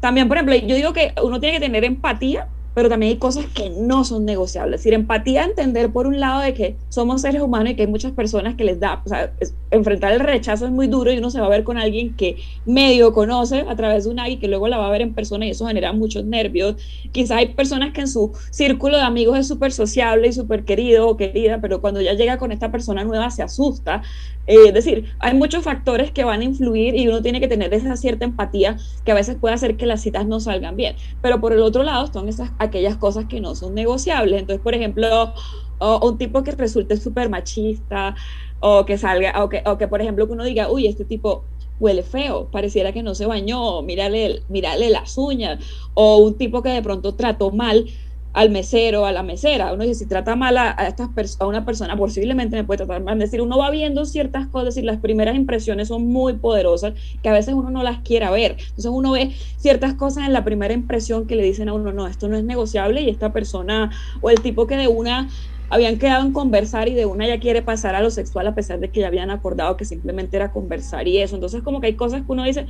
[0.00, 2.48] también, por ejemplo, yo digo que uno tiene que tener empatía
[2.80, 4.76] pero también hay cosas que no son negociables.
[4.76, 7.88] Es decir, empatía, entender por un lado de que somos seres humanos y que hay
[7.88, 9.34] muchas personas que les da, o sea,
[9.70, 12.36] enfrentar el rechazo es muy duro y uno se va a ver con alguien que
[12.64, 15.44] medio conoce a través de una y que luego la va a ver en persona
[15.44, 16.76] y eso genera muchos nervios.
[17.12, 21.06] Quizás hay personas que en su círculo de amigos es súper sociable y súper querido
[21.06, 24.00] o querida, pero cuando ya llega con esta persona nueva se asusta.
[24.46, 27.72] Eh, es decir, hay muchos factores que van a influir y uno tiene que tener
[27.72, 30.96] esa cierta empatía que a veces puede hacer que las citas no salgan bien.
[31.22, 34.40] Pero por el otro lado están esas aquellas cosas que no son negociables.
[34.40, 35.34] Entonces, por ejemplo,
[36.02, 38.14] un tipo que resulte súper machista
[38.60, 41.44] o que salga, o que, o que, por ejemplo, que uno diga, uy, este tipo
[41.78, 46.68] huele feo, pareciera que no se bañó, mírale, mírale las uñas, o un tipo que
[46.68, 47.86] de pronto trató mal
[48.32, 49.72] al mesero, a la mesera.
[49.72, 53.14] Uno dice, si trata mal a, estas a una persona, posiblemente me puede tratar mal.
[53.14, 57.28] Es decir, uno va viendo ciertas cosas y las primeras impresiones son muy poderosas que
[57.28, 58.52] a veces uno no las quiera ver.
[58.52, 62.06] Entonces uno ve ciertas cosas en la primera impresión que le dicen a uno, no,
[62.06, 63.90] esto no es negociable y esta persona
[64.20, 65.28] o el tipo que de una
[65.70, 68.80] habían quedado en conversar y de una ya quiere pasar a lo sexual a pesar
[68.80, 71.36] de que ya habían acordado que simplemente era conversar y eso.
[71.36, 72.66] Entonces como que hay cosas que uno dice,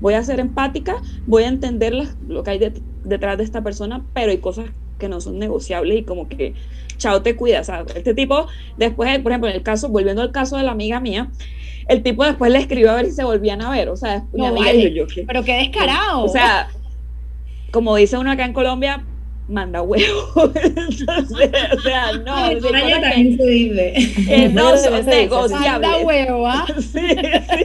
[0.00, 0.94] voy a ser empática,
[1.24, 2.72] voy a entender lo que hay
[3.02, 4.66] detrás de esta persona, pero hay cosas
[5.02, 6.54] que no son negociables y como que,
[6.96, 7.68] chao, te cuidas.
[7.96, 11.28] este tipo, después, por ejemplo, en el caso, volviendo al caso de la amiga mía,
[11.88, 14.54] el tipo después le escribió a ver si se volvían a ver, o sea, no,
[15.26, 16.22] pero qué descarado.
[16.22, 16.68] O sea,
[17.72, 19.04] como dice uno acá en Colombia,
[19.48, 20.30] manda huevo.
[20.36, 20.52] o
[21.80, 22.50] sea, no.
[22.50, 23.94] En España también se dice.
[24.24, 25.90] Que no son negociables.
[25.90, 26.66] Manda huevo, ¿ah?
[26.80, 27.64] Sí, sí.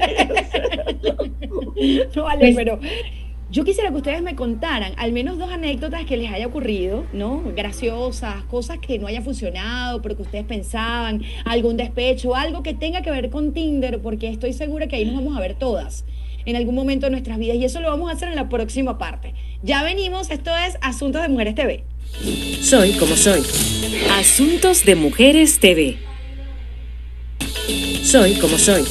[2.15, 2.79] No, vale, Pues- pero
[3.49, 7.43] yo quisiera que ustedes me contaran al menos dos anécdotas que les haya ocurrido, ¿no?
[7.55, 13.01] Graciosas, cosas que no hayan funcionado, pero que ustedes pensaban, algún despecho, algo que tenga
[13.01, 16.03] que ver con Tinder, porque estoy segura que ahí nos vamos a ver todas
[16.45, 18.97] en algún momento de nuestras vidas y eso lo vamos a hacer en la próxima
[18.97, 19.33] parte.
[19.63, 21.83] Ya venimos, esto es Asuntos de Mujeres TV.
[22.61, 23.41] Soy como soy.
[24.11, 25.97] Asuntos de Mujeres TV.
[28.03, 28.83] Soy como soy.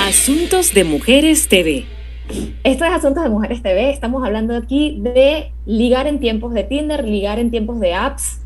[0.00, 1.93] Asuntos de Mujeres TV.
[2.28, 3.90] Esto es Asuntos de Mujeres TV.
[3.90, 8.40] Estamos hablando aquí de ligar en tiempos de Tinder, ligar en tiempos de apps.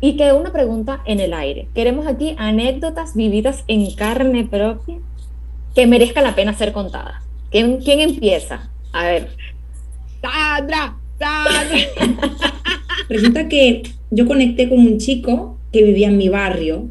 [0.00, 1.68] Y quedó una pregunta en el aire.
[1.74, 4.96] Queremos aquí anécdotas vividas en carne propia
[5.76, 7.22] que merezca la pena ser contada.
[7.52, 8.70] ¿Quién, quién empieza?
[8.92, 9.28] A ver.
[10.20, 11.78] Sandra, Sandra.
[13.08, 16.88] Resulta que yo conecté con un chico que vivía en mi barrio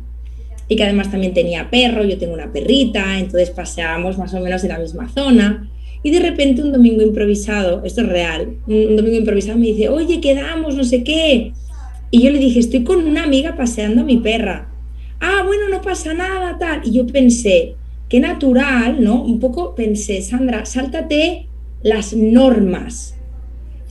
[0.69, 4.63] y que además también tenía perro, yo tengo una perrita, entonces paseábamos más o menos
[4.63, 5.69] en la misma zona.
[6.03, 10.19] Y de repente un domingo improvisado, esto es real, un, domingo improvisado me dice, oye,
[10.19, 11.53] quedamos, no sé qué.
[12.09, 14.69] Y yo le dije, estoy con una amiga paseando a mi perra.
[15.19, 16.81] Ah, bueno, no pasa nada, tal.
[16.83, 17.75] Y yo pensé,
[18.09, 19.23] qué natural, ¿no?
[19.23, 21.47] Un poco pensé, Sandra, sáltate
[21.83, 23.15] las normas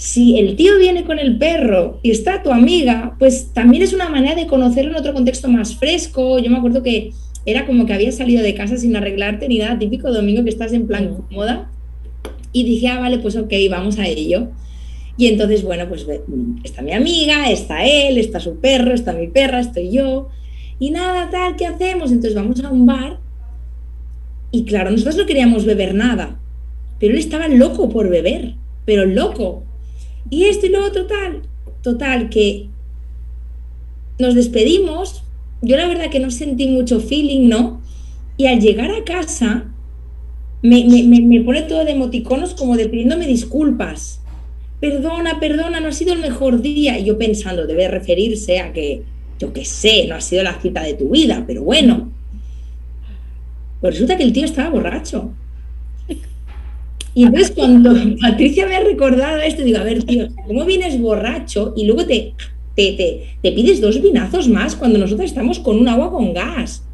[0.00, 4.08] si el tío viene con el perro y está tu amiga, pues también es una
[4.08, 6.38] manera de conocerlo en otro contexto más fresco.
[6.38, 7.12] Yo me acuerdo que
[7.44, 10.72] era como que había salido de casa sin arreglarte ni nada, típico domingo que estás
[10.72, 11.70] en plan cómoda.
[12.52, 14.48] Y dije, ah, vale, pues ok, vamos a ello.
[15.16, 16.06] Y entonces, bueno, pues
[16.64, 20.28] está mi amiga, está él, está su perro, está mi perra, estoy yo.
[20.78, 22.10] Y nada, tal, ¿qué hacemos?
[22.10, 23.20] Entonces vamos a un bar.
[24.50, 26.40] Y claro, nosotros no queríamos beber nada,
[26.98, 29.62] pero él estaba loco por beber, pero loco.
[30.30, 31.42] Y esto y lo otro, tal.
[31.82, 32.68] Total, que
[34.18, 35.22] nos despedimos.
[35.62, 37.82] Yo la verdad que no sentí mucho feeling, ¿no?
[38.36, 39.69] Y al llegar a casa,
[40.62, 44.20] me, me, me, pone todo de emoticonos como de pidiéndome disculpas.
[44.80, 46.98] Perdona, perdona, no ha sido el mejor día.
[46.98, 49.02] Y yo pensando, debe referirse a que,
[49.38, 52.10] yo qué sé, no ha sido la cita de tu vida, pero bueno.
[53.80, 55.32] Pues resulta que el tío estaba borracho.
[57.14, 61.72] Y entonces cuando Patricia me ha recordado esto, digo, a ver, tío, ¿cómo vienes borracho
[61.76, 62.34] y luego te,
[62.76, 66.84] te, te, te pides dos vinazos más cuando nosotros estamos con un agua con gas?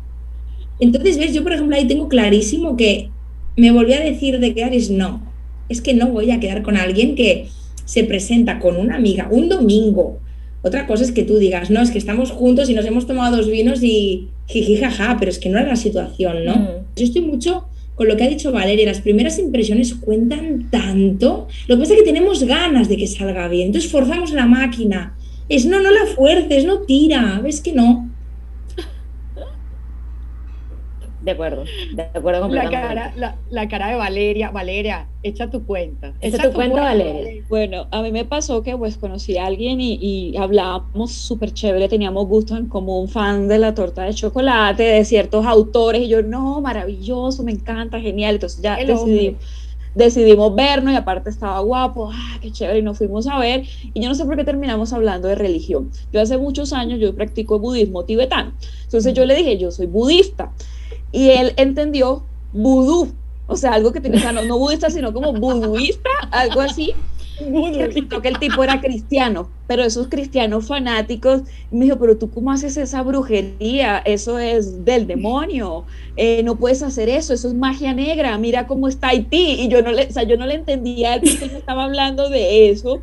[0.79, 3.11] Entonces, ves, yo por ejemplo ahí tengo clarísimo que
[3.57, 5.23] me volví a decir de quedar es no.
[5.69, 7.49] Es que no voy a quedar con alguien que
[7.85, 10.21] se presenta con una amiga un domingo.
[10.63, 13.37] Otra cosa es que tú digas, no, es que estamos juntos y nos hemos tomado
[13.37, 16.57] dos vinos y jiji, jaja, pero es que no era la situación, ¿no?
[16.57, 16.69] Mm.
[16.97, 21.49] Yo estoy mucho con lo que ha dicho Valeria, las primeras impresiones cuentan tanto.
[21.67, 25.17] Lo que pasa es que tenemos ganas de que salga bien, entonces forzamos la máquina.
[25.49, 28.06] Es no, no la fuerces, no tira, ves que no.
[31.27, 32.87] De acuerdo, de acuerdo La completamente.
[32.89, 34.51] cara, la, la cara de Valeria.
[34.53, 36.15] Valeria, echa tu cuenta.
[36.21, 37.45] Echa tu cuenta, Valeria.
[37.49, 41.89] Bueno, a mí me pasó que pues conocí a alguien y, y hablábamos súper chévere,
[41.89, 46.23] teníamos gustos en común, fan de la torta de chocolate, de ciertos autores, y yo,
[46.23, 49.37] no, maravilloso, me encanta, genial, entonces ya El decidí- hombre.
[49.95, 54.01] decidimos vernos y aparte estaba guapo, ah, qué chévere, y nos fuimos a ver, y
[54.01, 55.91] yo no sé por qué terminamos hablando de religión.
[56.13, 58.53] Yo hace muchos años, yo practico budismo tibetano,
[58.85, 60.53] entonces yo le dije, yo soy budista,
[61.17, 63.15] y él entendió vudú,
[63.47, 66.93] o sea, algo que tiene, o sea, no, no budista, sino como buduista, algo así,
[67.75, 72.53] resultó que el tipo era cristiano, pero esos cristianos fanáticos, me dijo, pero tú cómo
[72.53, 75.85] haces esa brujería, eso es del demonio,
[76.19, 79.81] eh, no puedes hacer eso, eso es magia negra, mira cómo está Haití, y yo
[79.81, 83.01] no le, o sea, yo no le entendía él porque estaba hablando de eso,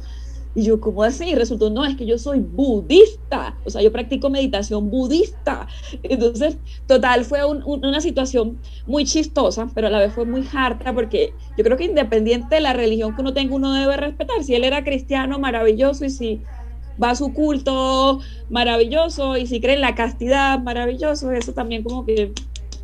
[0.54, 1.34] y yo, ¿cómo así?
[1.36, 5.68] Resultó, no, es que yo soy budista, o sea, yo practico meditación budista.
[6.04, 10.48] Entonces, total, fue un- un- una situación muy chistosa, pero a la vez fue muy
[10.54, 14.44] harta, porque yo creo que independiente de la religión que uno tenga, uno debe respetar.
[14.44, 16.48] Si él era cristiano, maravilloso, y si
[17.02, 22.06] va a su culto, maravilloso, y si cree en la castidad, maravilloso, eso también como
[22.06, 22.34] que...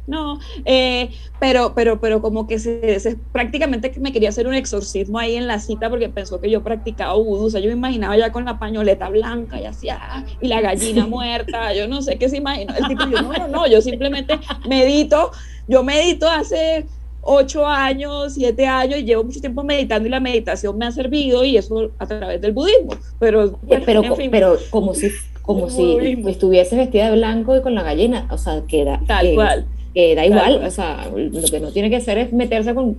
[0.10, 5.19] No, eh, pero, pero, pero como que se, se- prácticamente me quería hacer un exorcismo
[5.19, 8.17] ahí en la cita porque pensó que yo practicaba vudú, o sea, yo me imaginaba
[8.17, 12.17] ya con la pañoleta blanca y así, ah, y la gallina muerta, yo no sé
[12.17, 15.32] qué se imaginó, el tipo, yo no, no, no, yo simplemente medito,
[15.67, 16.86] yo medito hace
[17.22, 21.43] ocho años, siete años y llevo mucho tiempo meditando y la meditación me ha servido
[21.43, 25.12] y eso a través del budismo, pero, pero, en co- fin, pero como si,
[25.43, 26.30] como si budismo.
[26.30, 29.65] estuvieses vestida de blanco y con la gallina, o sea, que da, tal que- cual.
[29.93, 30.67] Que da igual, cual.
[30.67, 32.95] o sea, lo que no tiene que hacer es meterse con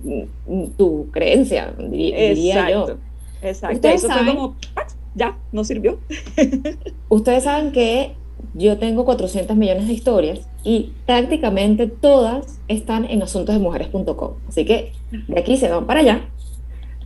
[0.77, 2.97] tu creencia, diría yo.
[3.41, 3.75] Exacto.
[3.75, 4.55] Ustedes Eso fue saben- como,
[5.15, 5.99] ya, no sirvió.
[7.09, 8.11] Ustedes saben que
[8.53, 14.31] yo tengo 400 millones de historias y prácticamente todas están en asuntosdemujeres.com.
[14.47, 14.91] Así que
[15.27, 16.21] de aquí se van para allá,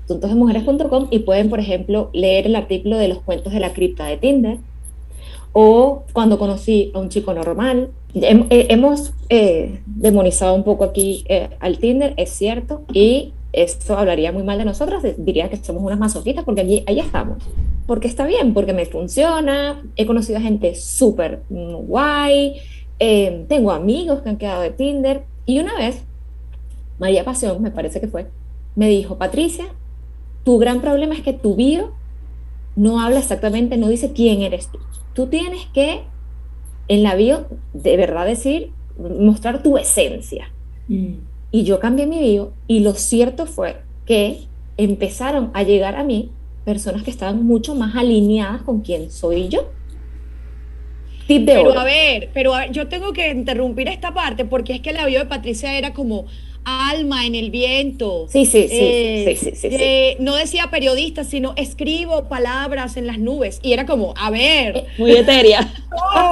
[0.06, 4.18] asuntosdemujeres.com y pueden, por ejemplo, leer el artículo de los cuentos de la cripta de
[4.18, 4.58] Tinder
[5.58, 7.92] o cuando conocí a un chico normal.
[8.14, 14.34] Eh, hemos eh, demonizado un poco aquí eh, al Tinder, es cierto, y esto hablaría
[14.34, 17.38] muy mal de nosotras, diría que somos unas masoquistas porque allí, ahí estamos.
[17.88, 22.58] Porque está bien, porque me funciona, he conocido a gente súper guay,
[23.00, 26.04] eh, tengo amigos que han quedado de Tinder y una vez,
[27.00, 28.28] María Pasión, me parece que fue,
[28.76, 29.68] me dijo, Patricia,
[30.44, 31.94] tu gran problema es que tu bio
[32.76, 34.80] no habla exactamente, no dice quién eres tú.
[35.16, 36.04] Tú tienes que
[36.88, 40.52] en la bio de verdad decir, mostrar tu esencia.
[40.88, 41.16] Mm.
[41.52, 44.42] Y yo cambié mi bio y lo cierto fue que
[44.78, 46.32] empezaron a llegar a mí
[46.64, 49.70] personas que estaban mucho más alineadas con quién soy yo.
[51.28, 54.94] Tip de pero a ver, pero yo tengo que interrumpir esta parte porque es que
[54.94, 56.26] la bio de Patricia era como
[56.66, 58.28] alma en el viento.
[58.30, 58.78] Sí, sí, sí.
[58.80, 63.60] Eh, sí, sí, sí, no decía periodista, sino escribo palabras en las nubes.
[63.64, 64.88] Y era como, a ver.
[64.98, 65.74] Muy etérea.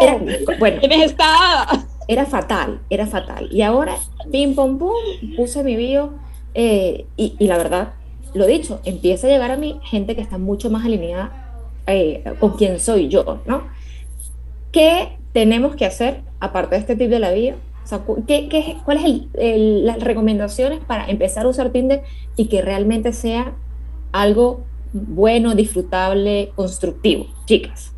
[0.60, 0.82] bueno.
[0.82, 1.86] estaba?
[2.08, 3.48] era fatal, era fatal.
[3.52, 3.96] Y ahora,
[4.32, 4.94] pim, pum, pum,
[5.36, 6.14] puse mi bio
[6.54, 7.94] eh, y, la verdad,
[8.34, 11.32] lo dicho, empieza a llegar a mí gente que está mucho más alineada
[11.88, 13.64] eh, con quien soy yo, ¿no?
[14.72, 17.56] ¿Qué tenemos que hacer, aparte de este tip de la bio?
[17.84, 19.30] O sea, ¿qué, qué, ¿Cuáles son
[19.86, 22.02] las recomendaciones para empezar a usar Tinder
[22.38, 23.56] y que realmente sea
[24.12, 27.94] algo bueno, disfrutable, constructivo, chicas?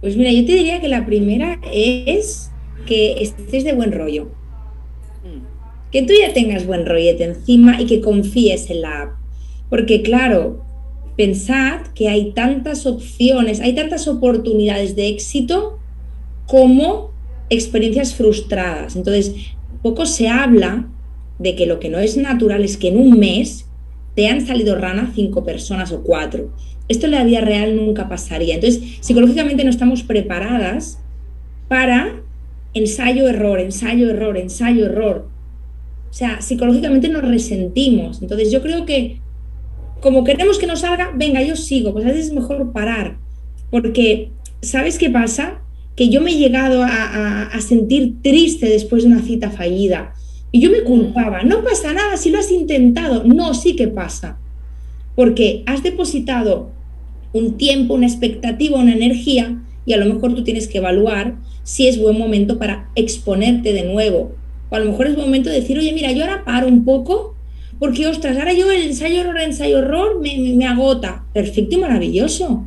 [0.00, 2.50] Pues mira, yo te diría que la primera es
[2.86, 4.28] que estés de buen rollo.
[5.22, 5.90] Mm.
[5.92, 9.10] Que tú ya tengas buen rollete encima y que confíes en la app.
[9.68, 10.64] Porque claro,
[11.16, 15.78] pensad que hay tantas opciones, hay tantas oportunidades de éxito
[16.46, 17.10] como
[17.50, 18.96] experiencias frustradas.
[18.96, 19.34] Entonces,
[19.82, 20.88] poco se habla
[21.38, 23.66] de que lo que no es natural es que en un mes
[24.14, 26.52] te han salido rana cinco personas o cuatro.
[26.88, 28.54] Esto en la vida real nunca pasaría.
[28.54, 30.98] Entonces, psicológicamente no estamos preparadas
[31.68, 32.22] para
[32.74, 35.28] ensayo, error, ensayo, error, ensayo, error.
[36.10, 38.20] O sea, psicológicamente nos resentimos.
[38.22, 39.20] Entonces, yo creo que
[40.00, 41.92] como queremos que nos salga, venga, yo sigo.
[41.92, 43.18] Pues a veces es mejor parar.
[43.70, 44.32] Porque,
[44.62, 45.60] ¿sabes qué pasa?
[46.00, 50.14] Que yo me he llegado a, a sentir triste después de una cita fallida.
[50.50, 51.42] Y yo me culpaba.
[51.42, 53.24] No pasa nada si lo has intentado.
[53.24, 54.38] No, sí que pasa.
[55.14, 56.70] Porque has depositado
[57.34, 61.34] un tiempo, una expectativa, una energía y a lo mejor tú tienes que evaluar
[61.64, 64.32] si es buen momento para exponerte de nuevo.
[64.70, 66.86] O a lo mejor es buen momento de decir, oye, mira, yo ahora paro un
[66.86, 67.34] poco
[67.78, 71.24] porque, ostras, ahora yo el ensayo error, ensayo error me, me, agota.
[71.34, 72.64] Perfecto y maravilloso.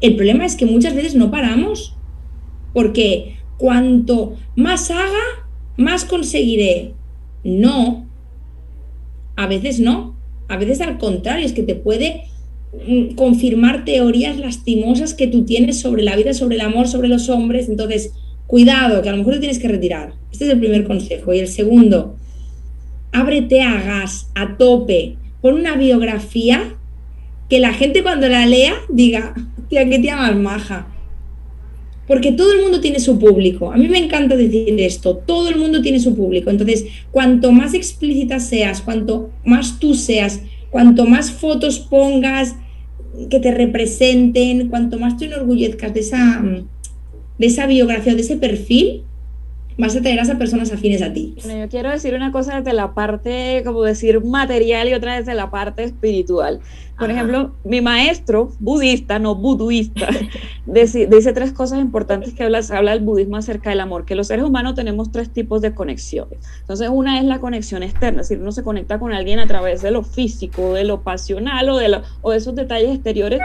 [0.00, 1.96] El problema es que muchas veces no paramos
[2.72, 6.94] porque cuanto más haga, más conseguiré.
[7.44, 8.06] No,
[9.36, 10.16] a veces no.
[10.48, 12.24] A veces al contrario, es que te puede
[12.72, 17.28] Mm, confirmar teorías lastimosas que tú tienes sobre la vida, sobre el amor, sobre los
[17.28, 17.68] hombres.
[17.68, 18.14] Entonces,
[18.46, 20.14] cuidado, que a lo mejor te tienes que retirar.
[20.32, 21.34] Este es el primer consejo.
[21.34, 22.16] Y el segundo,
[23.12, 26.76] ábrete a gas, a tope, pon una biografía
[27.50, 29.34] que la gente cuando la lea diga,
[29.68, 30.86] tía, qué tía más maja.
[32.06, 33.72] Porque todo el mundo tiene su público.
[33.72, 36.50] A mí me encanta decir esto, todo el mundo tiene su público.
[36.50, 42.56] Entonces, cuanto más explícita seas, cuanto más tú seas, cuanto más fotos pongas,
[43.30, 46.42] que te representen, cuanto más te enorgullezcas de esa,
[47.38, 49.02] de esa biografía, de ese perfil,
[49.76, 51.34] más atraerás a personas afines a ti.
[51.36, 55.50] yo quiero decir una cosa desde la parte, como decir, material y otra desde la
[55.50, 56.60] parte espiritual.
[56.98, 60.08] Por ejemplo, mi maestro budista, no buduista,
[60.66, 64.44] dice, tres cosas importantes que habla, habla el budismo acerca del amor, que los seres
[64.44, 66.38] humanos tenemos tres tipos de conexiones.
[66.60, 69.82] Entonces, una es la conexión externa, es decir, uno se conecta con alguien a través
[69.82, 73.40] de lo físico, de lo pasional o de, lo, o de esos detalles exteriores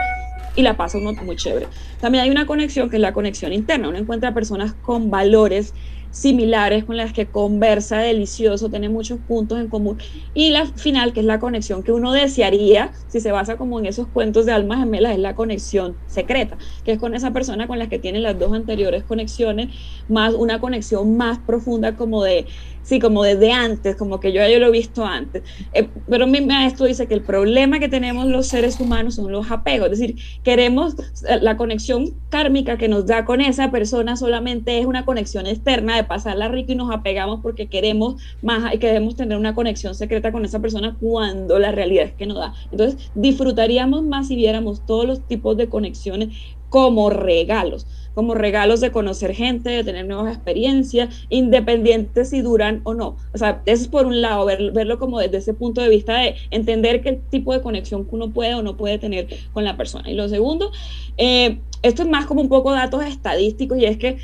[0.58, 1.68] y la pasa uno muy chévere.
[2.00, 3.88] También hay una conexión que es la conexión interna.
[3.88, 5.72] Uno encuentra personas con valores
[6.18, 9.98] similares con las que conversa delicioso, tiene muchos puntos en común.
[10.34, 13.86] Y la final, que es la conexión que uno desearía, si se basa como en
[13.86, 17.78] esos cuentos de almas gemelas, es la conexión secreta, que es con esa persona con
[17.78, 19.74] la que tiene las dos anteriores conexiones,
[20.08, 22.46] más una conexión más profunda como de
[22.88, 25.42] sí, como desde antes, como que yo ya lo he visto antes.
[25.74, 29.50] Eh, pero mi maestro dice que el problema que tenemos los seres humanos son los
[29.50, 30.94] apegos, es decir, queremos
[31.28, 35.96] eh, la conexión kármica que nos da con esa persona solamente es una conexión externa
[35.96, 40.32] de pasarla rico y nos apegamos porque queremos más y queremos tener una conexión secreta
[40.32, 42.54] con esa persona cuando la realidad es que no da.
[42.70, 46.30] Entonces, disfrutaríamos más si viéramos todos los tipos de conexiones
[46.68, 47.86] como regalos,
[48.18, 53.14] como regalos de conocer gente, de tener nuevas experiencias, independientes si duran o no.
[53.32, 56.34] O sea, eso es por un lado, verlo como desde ese punto de vista de
[56.50, 60.10] entender qué tipo de conexión uno puede o no puede tener con la persona.
[60.10, 60.72] Y lo segundo,
[61.16, 64.18] eh, esto es más como un poco datos estadísticos y es que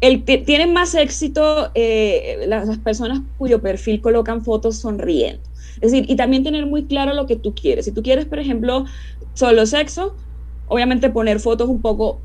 [0.00, 5.48] el, tienen más éxito eh, las, personas cuyo perfil colocan fotos sonriendo.
[5.76, 7.84] Es decir, y también tener muy claro lo que tú quieres.
[7.84, 8.84] Si tú quieres, por ejemplo,
[9.34, 10.16] solo sexo,
[10.66, 12.18] obviamente poner fotos un poco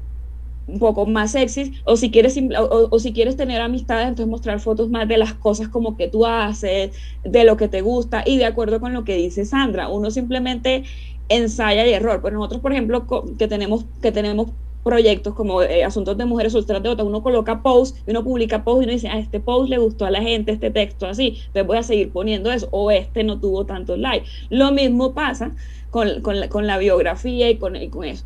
[0.68, 4.90] un poco más sexys, o si quieres o, si quieres tener amistades, entonces mostrar fotos
[4.90, 6.92] más de las cosas como que tú haces,
[7.24, 10.84] de lo que te gusta y de acuerdo con lo que dice Sandra, uno simplemente
[11.30, 12.22] ensaya y error.
[12.22, 13.06] Pues nosotros, por ejemplo,
[13.38, 14.48] que tenemos que tenemos
[14.88, 18.64] proyectos como eh, asuntos de mujeres solteras de otra, uno coloca post y uno publica
[18.64, 21.40] post y uno dice, a este post le gustó a la gente, este texto así,
[21.48, 24.30] entonces voy a seguir poniendo eso, o este no tuvo tantos likes.
[24.50, 25.52] Lo mismo pasa
[25.90, 28.24] con, con, la, con la, biografía y con, y con eso.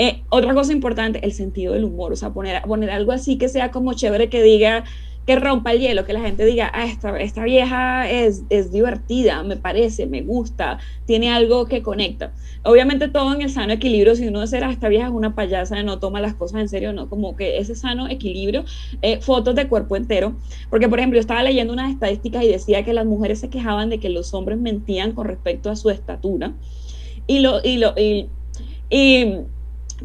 [0.00, 3.48] Eh, otra cosa importante, el sentido del humor, o sea, poner, poner algo así que
[3.48, 4.84] sea como chévere, que diga,
[5.26, 9.56] que rompa el hielo, que la gente diga, ah, esta, esta vieja es, divertida, me
[9.56, 12.32] parece, me gusta, tiene algo que conecta.
[12.62, 15.82] Obviamente todo en el sano equilibrio, si uno dice, ah, esta vieja es una payasa,
[15.82, 18.64] no toma las cosas en serio, no, como que ese sano equilibrio,
[19.02, 20.36] eh, fotos de cuerpo entero,
[20.70, 23.90] porque por ejemplo yo estaba leyendo unas estadísticas y decía que las mujeres se quejaban
[23.90, 26.52] de que los hombres mentían con respecto a su estatura,
[27.26, 28.28] y lo, y lo, y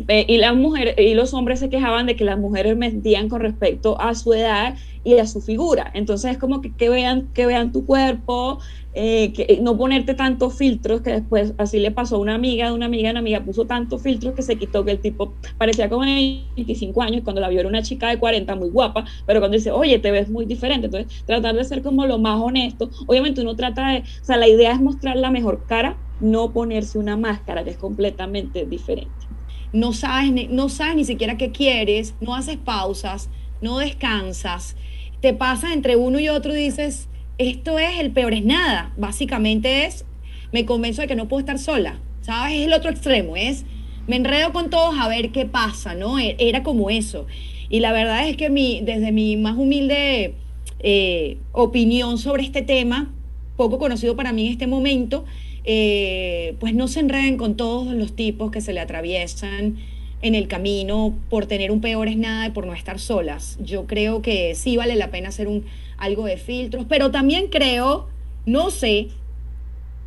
[0.08, 4.00] y las mujeres y los hombres se quejaban de que las mujeres mentían con respecto
[4.02, 5.91] a su edad y a su figura.
[5.94, 8.60] Entonces es como que, que vean, que vean tu cuerpo,
[8.94, 12.74] eh, que no ponerte tantos filtros, que después así le pasó a una amiga de
[12.74, 16.04] una amiga, una amiga puso tantos filtros que se quitó que el tipo parecía como
[16.06, 19.58] de 25 años cuando la vio era una chica de 40 muy guapa, pero cuando
[19.58, 23.41] dice, oye, te ves muy diferente, entonces tratar de ser como lo más honesto, obviamente
[23.41, 27.18] uno trata de, o sea, la idea es mostrar la mejor cara, no ponerse una
[27.18, 29.33] máscara que es completamente diferente
[29.74, 33.30] no sabes, no sabes ni siquiera qué quieres, no haces pausas,
[33.62, 34.76] no descansas,
[35.20, 39.86] te pasa entre uno y otro y dices, esto es el peor es nada, básicamente
[39.86, 40.06] es,
[40.52, 42.60] me convenzo de que no puedo estar sola, ¿sabes?
[42.60, 43.66] Es el otro extremo, es,
[44.08, 46.20] me enredo con todos a ver qué pasa, ¿no?
[46.20, 47.26] E, era como eso.
[47.70, 50.36] Y la verdad es que mi, desde mi más humilde
[50.80, 53.12] eh, opinión sobre este tema,
[53.56, 55.26] poco conocido para mí en este momento,
[55.64, 59.78] eh, pues no se enreden con todos los tipos que se le atraviesan
[60.22, 63.57] en el camino por tener un peor es nada y por no estar solas.
[63.61, 65.66] Yo creo que sí vale la pena hacer un,
[65.97, 68.07] algo de filtros, pero también creo,
[68.45, 69.09] no sé,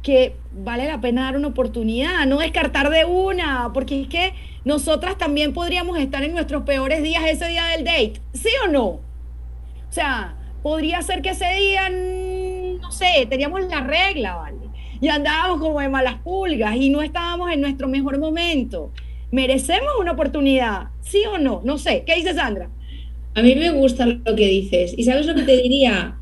[0.03, 4.35] que vale la pena dar una oportunidad, no descartar de una, porque es que
[4.65, 8.87] nosotras también podríamos estar en nuestros peores días ese día del date, ¿sí o no?
[8.87, 9.01] O
[9.91, 11.89] sea, podría ser que ese día,
[12.81, 14.66] no sé, teníamos la regla, ¿vale?
[15.01, 18.93] Y andábamos como de malas pulgas y no estábamos en nuestro mejor momento.
[19.31, 20.89] ¿Merecemos una oportunidad?
[21.03, 21.61] ¿Sí o no?
[21.65, 22.05] No sé.
[22.07, 22.71] ¿Qué dice Sandra?
[23.35, 24.95] A mí me gusta lo que dices.
[24.97, 26.17] ¿Y sabes lo que te diría?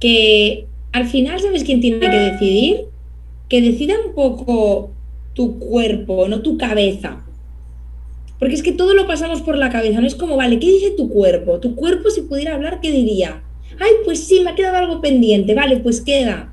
[0.00, 2.80] Que al final, ¿sabes quién tiene que decidir?
[3.48, 4.90] Que decida un poco
[5.34, 7.24] tu cuerpo, no tu cabeza.
[8.38, 10.90] Porque es que todo lo pasamos por la cabeza, no es como, vale, ¿qué dice
[10.90, 11.60] tu cuerpo?
[11.60, 13.42] Tu cuerpo, si pudiera hablar, ¿qué diría?
[13.78, 16.51] Ay, pues sí, me ha quedado algo pendiente, vale, pues queda.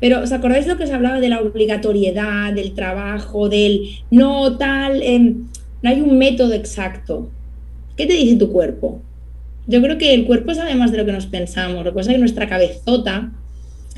[0.00, 5.02] Pero ¿os acordáis lo que os hablaba de la obligatoriedad, del trabajo, del no tal?
[5.02, 5.46] Em,
[5.82, 7.30] no hay un método exacto.
[7.96, 9.02] ¿Qué te dice tu cuerpo?
[9.66, 11.84] Yo creo que el cuerpo sabe más de lo que nos pensamos.
[11.84, 13.32] Lo que pasa es que nuestra cabezota.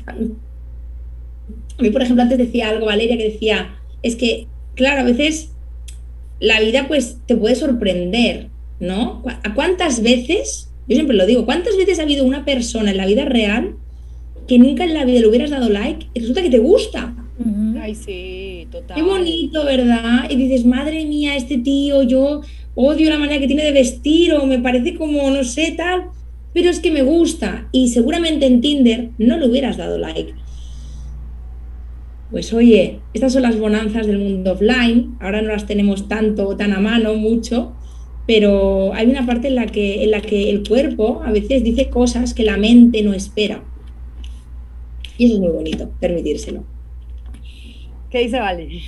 [0.07, 0.13] A
[1.81, 5.51] mí, por ejemplo, antes decía algo, Valeria, que decía, es que, claro, a veces
[6.39, 8.49] la vida pues te puede sorprender,
[8.79, 9.23] ¿no?
[9.43, 13.05] ¿A cuántas veces, yo siempre lo digo, cuántas veces ha habido una persona en la
[13.05, 13.75] vida real
[14.47, 17.15] que nunca en la vida le hubieras dado like y resulta que te gusta.
[17.81, 18.95] Ay, sí, total.
[18.95, 20.29] Qué bonito, ¿verdad?
[20.29, 22.41] Y dices, madre mía, este tío, yo
[22.75, 26.05] odio la manera que tiene de vestir o me parece como, no sé, tal,
[26.53, 27.67] pero es que me gusta.
[27.71, 30.33] Y seguramente en Tinder no le hubieras dado like.
[32.29, 36.71] Pues oye, estas son las bonanzas del mundo offline, ahora no las tenemos tanto, tan
[36.71, 37.73] a mano, mucho,
[38.25, 41.89] pero hay una parte en la que, en la que el cuerpo a veces dice
[41.89, 43.63] cosas que la mente no espera.
[45.21, 46.63] Y eso es muy bonito, permitírselo.
[48.09, 48.81] ¿Qué dice Vale?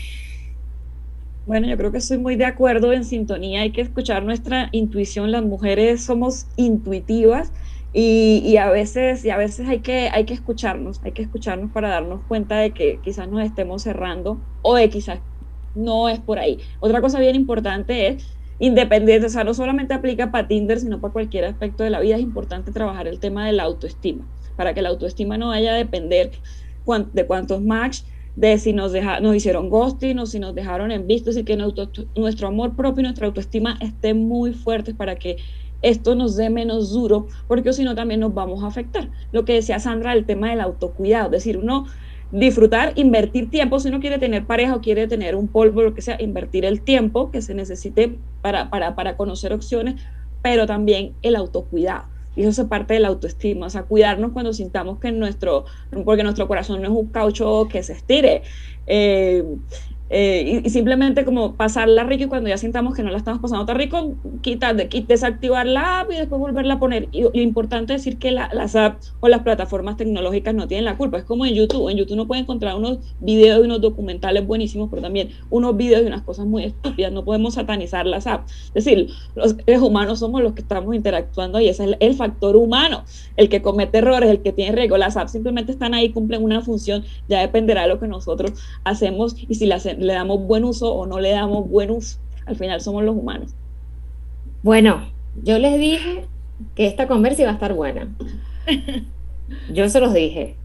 [1.45, 3.61] Bueno, yo creo que estoy muy de acuerdo en sintonía.
[3.61, 5.31] Hay que escuchar nuestra intuición.
[5.31, 7.53] Las mujeres somos intuitivas
[7.93, 11.89] y, a veces, y a veces hay, que, hay que escucharnos, hay que escucharnos para
[11.89, 15.19] darnos cuenta de que quizás nos estemos cerrando o de quizás
[15.75, 16.57] no es por ahí.
[16.79, 18.25] Otra cosa bien importante es
[18.57, 22.15] independiente, o sea, no solamente aplica para Tinder, sino para cualquier aspecto de la vida,
[22.15, 24.25] es importante trabajar el tema de la autoestima,
[24.55, 26.31] para que la autoestima no vaya a depender
[27.13, 28.01] de cuántos match,
[28.35, 31.57] de si nos, deja, nos hicieron ghosting o si nos dejaron en visto, y que
[32.15, 35.37] nuestro amor propio y nuestra autoestima estén muy fuertes para que
[35.81, 39.09] esto nos dé menos duro, porque si no también nos vamos a afectar.
[39.31, 41.85] Lo que decía Sandra, el tema del autocuidado, es decir, uno
[42.31, 46.01] disfrutar, invertir tiempo, si uno quiere tener pareja o quiere tener un polvo, lo que
[46.01, 50.01] sea, invertir el tiempo que se necesite para, para, para conocer opciones,
[50.41, 52.12] pero también el autocuidado.
[52.35, 55.65] Y eso es parte de la autoestima, o sea, cuidarnos cuando sintamos que nuestro,
[56.05, 58.43] porque nuestro corazón no es un caucho que se estire.
[58.87, 59.43] Eh,
[60.15, 63.65] eh, y, simplemente como pasarla rico y cuando ya sintamos que no la estamos pasando
[63.65, 67.09] tan rico, quitar, de, desactivar la app y después volverla a poner.
[67.11, 70.97] Y lo importante es decir que las apps o las plataformas tecnológicas no tienen la
[70.97, 71.17] culpa.
[71.17, 71.89] Es como en YouTube.
[71.89, 76.01] En YouTube uno puede encontrar unos videos y unos documentales buenísimos, pero también unos videos
[76.01, 77.11] de unas cosas muy estúpidas.
[77.11, 78.51] No podemos satanizar las apps.
[78.75, 82.55] Es decir, los seres humanos somos los que estamos interactuando y ese es el, factor
[82.55, 83.03] humano,
[83.35, 84.97] el que comete errores, el que tiene riesgo.
[84.97, 88.51] Las apps simplemente están ahí, cumplen una función, ya dependerá de lo que nosotros
[88.83, 92.19] hacemos y si las le damos buen uso o no le damos buen uso.
[92.45, 93.51] Al final somos los humanos.
[94.61, 95.01] Bueno,
[95.41, 96.25] yo les dije
[96.75, 98.07] que esta conversa iba a estar buena.
[99.73, 100.55] Yo se los dije.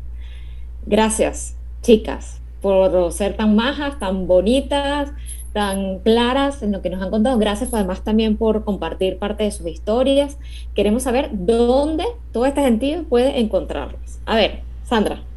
[0.87, 5.11] Gracias, chicas, por ser tan majas, tan bonitas,
[5.53, 7.39] tan claras en lo que nos han contado.
[7.39, 10.39] Gracias además también por compartir parte de sus historias.
[10.75, 14.21] Queremos saber dónde toda esta gente puede encontrarlas.
[14.25, 15.28] A ver, Sandra.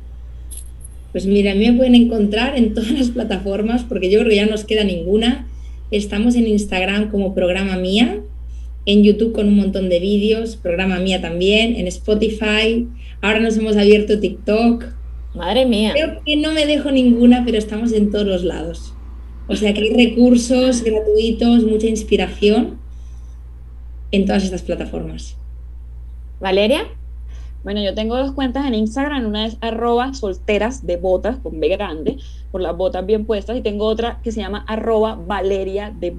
[1.11, 4.51] Pues mira, me pueden encontrar en todas las plataformas porque yo creo que ya no
[4.51, 5.47] nos queda ninguna.
[5.91, 8.21] Estamos en Instagram como programa mía,
[8.85, 12.87] en YouTube con un montón de vídeos, programa mía también, en Spotify.
[13.21, 14.85] Ahora nos hemos abierto TikTok.
[15.35, 15.91] Madre mía.
[15.93, 18.93] Creo que no me dejo ninguna, pero estamos en todos los lados.
[19.47, 22.79] O sea que hay recursos gratuitos, mucha inspiración
[24.11, 25.35] en todas estas plataformas.
[26.39, 26.87] Valeria.
[27.63, 31.67] Bueno, yo tengo dos cuentas en Instagram, una es arroba solteras de botas, con B
[31.67, 32.17] grande,
[32.51, 36.11] por las botas bien puestas, y tengo otra que se llama arroba Valeria de.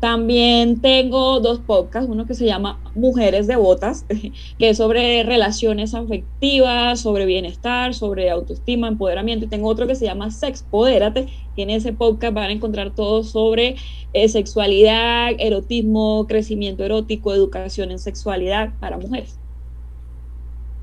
[0.00, 4.06] También tengo dos podcasts, uno que se llama Mujeres de Botas,
[4.58, 10.06] que es sobre relaciones afectivas, sobre bienestar, sobre autoestima, empoderamiento, y tengo otro que se
[10.06, 13.76] llama Sexpodérate, que en ese podcast van a encontrar todo sobre
[14.14, 19.39] eh, sexualidad, erotismo, crecimiento erótico, educación en sexualidad para mujeres.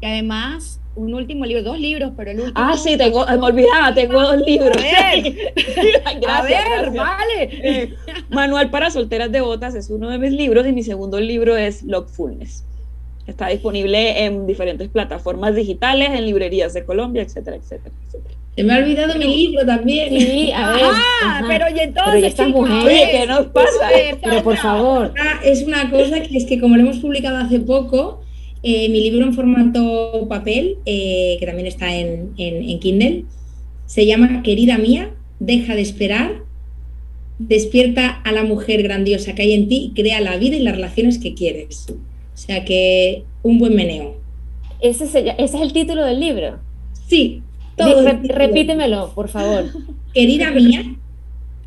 [0.07, 2.53] Y además, un último libro, dos libros, pero el último.
[2.55, 4.77] Ah, sí, tengo, me olvidaba, tengo dos libros.
[6.27, 7.41] A ver, vale.
[7.41, 7.93] Eh,
[8.29, 12.63] Manual para solteras devotas es uno de mis libros y mi segundo libro es Logfulness.
[13.27, 18.35] Está disponible en diferentes plataformas digitales, en librerías de Colombia, etcétera, etcétera, etcétera.
[18.55, 20.09] Se me ha olvidado mi libro también.
[20.09, 20.81] Sí, a ver.
[21.23, 22.33] Ah, pero y entonces.
[22.35, 23.89] Pero Oye, ¿qué nos pasa?
[24.23, 25.13] Pero por favor.
[25.19, 28.21] Ah, es una cosa que es que como lo hemos publicado hace poco,
[28.69, 33.23] eh, mi libro en formato papel, eh, que también está en, Kindle,
[33.85, 36.43] se llama Querida mía, deja de esperar,
[37.39, 40.75] despierta a la mujer grandiosa que hay en ti y crea la vida y las
[40.75, 41.85] relaciones que quieres.
[41.89, 44.17] O sea que un buen meneo.
[44.81, 46.59] ¿Ese es el, ese es el título del libro?
[47.07, 47.41] Sí.
[47.77, 49.63] repítemelo, por favor.
[50.13, 50.83] Querida mía,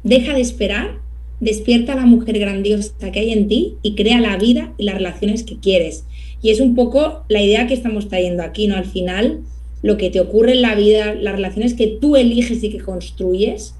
[0.02, 0.98] deja de esperar,
[1.40, 4.96] despierta a la mujer grandiosa que hay en ti y crea la vida y las
[4.96, 6.04] relaciones que quieres.
[6.42, 8.76] Y es un poco la idea que estamos trayendo aquí, ¿no?
[8.76, 9.40] Al final,
[9.82, 13.74] lo que te ocurre en la vida, las relaciones que tú eliges y que construyes,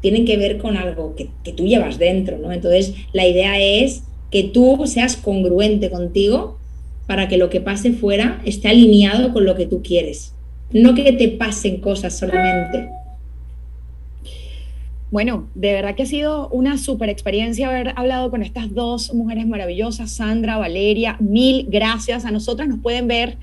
[0.00, 2.52] tienen que ver con algo que, tú llevas dentro, ¿no?
[2.52, 6.58] Entonces, la idea es que tú seas congruente contigo
[7.06, 10.34] para que lo que pase fuera esté alineado con lo que tú quieres.
[10.72, 12.88] No que te pasen cosas solamente.
[15.12, 19.46] Bueno, de verdad que ha sido una super experiencia haber hablado con estas dos mujeres
[19.46, 21.18] maravillosas, Sandra, Valeria.
[21.20, 22.24] Mil gracias.
[22.24, 23.36] A nosotras nos pueden ver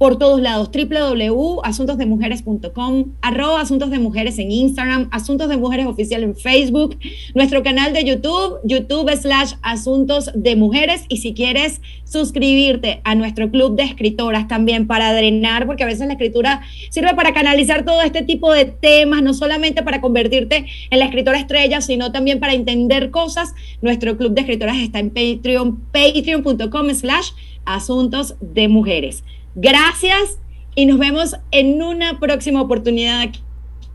[0.00, 6.34] por todos lados, www.asuntosdemujeres.com, arroba Asuntos de Mujeres en Instagram, Asuntos de Mujeres Oficial en
[6.34, 6.96] Facebook,
[7.34, 13.50] nuestro canal de YouTube, YouTube slash Asuntos de Mujeres, y si quieres suscribirte a nuestro
[13.50, 18.00] club de escritoras también para drenar, porque a veces la escritura sirve para canalizar todo
[18.00, 22.54] este tipo de temas, no solamente para convertirte en la escritora estrella, sino también para
[22.54, 27.32] entender cosas, nuestro club de escritoras está en Patreon, patreon.com slash
[27.66, 29.22] Asuntos de Mujeres.
[29.62, 30.38] Gracias
[30.74, 33.42] y nos vemos en una próxima oportunidad aquí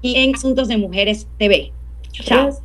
[0.04, 1.72] en Asuntos de Mujeres TV.
[2.12, 2.65] Chao.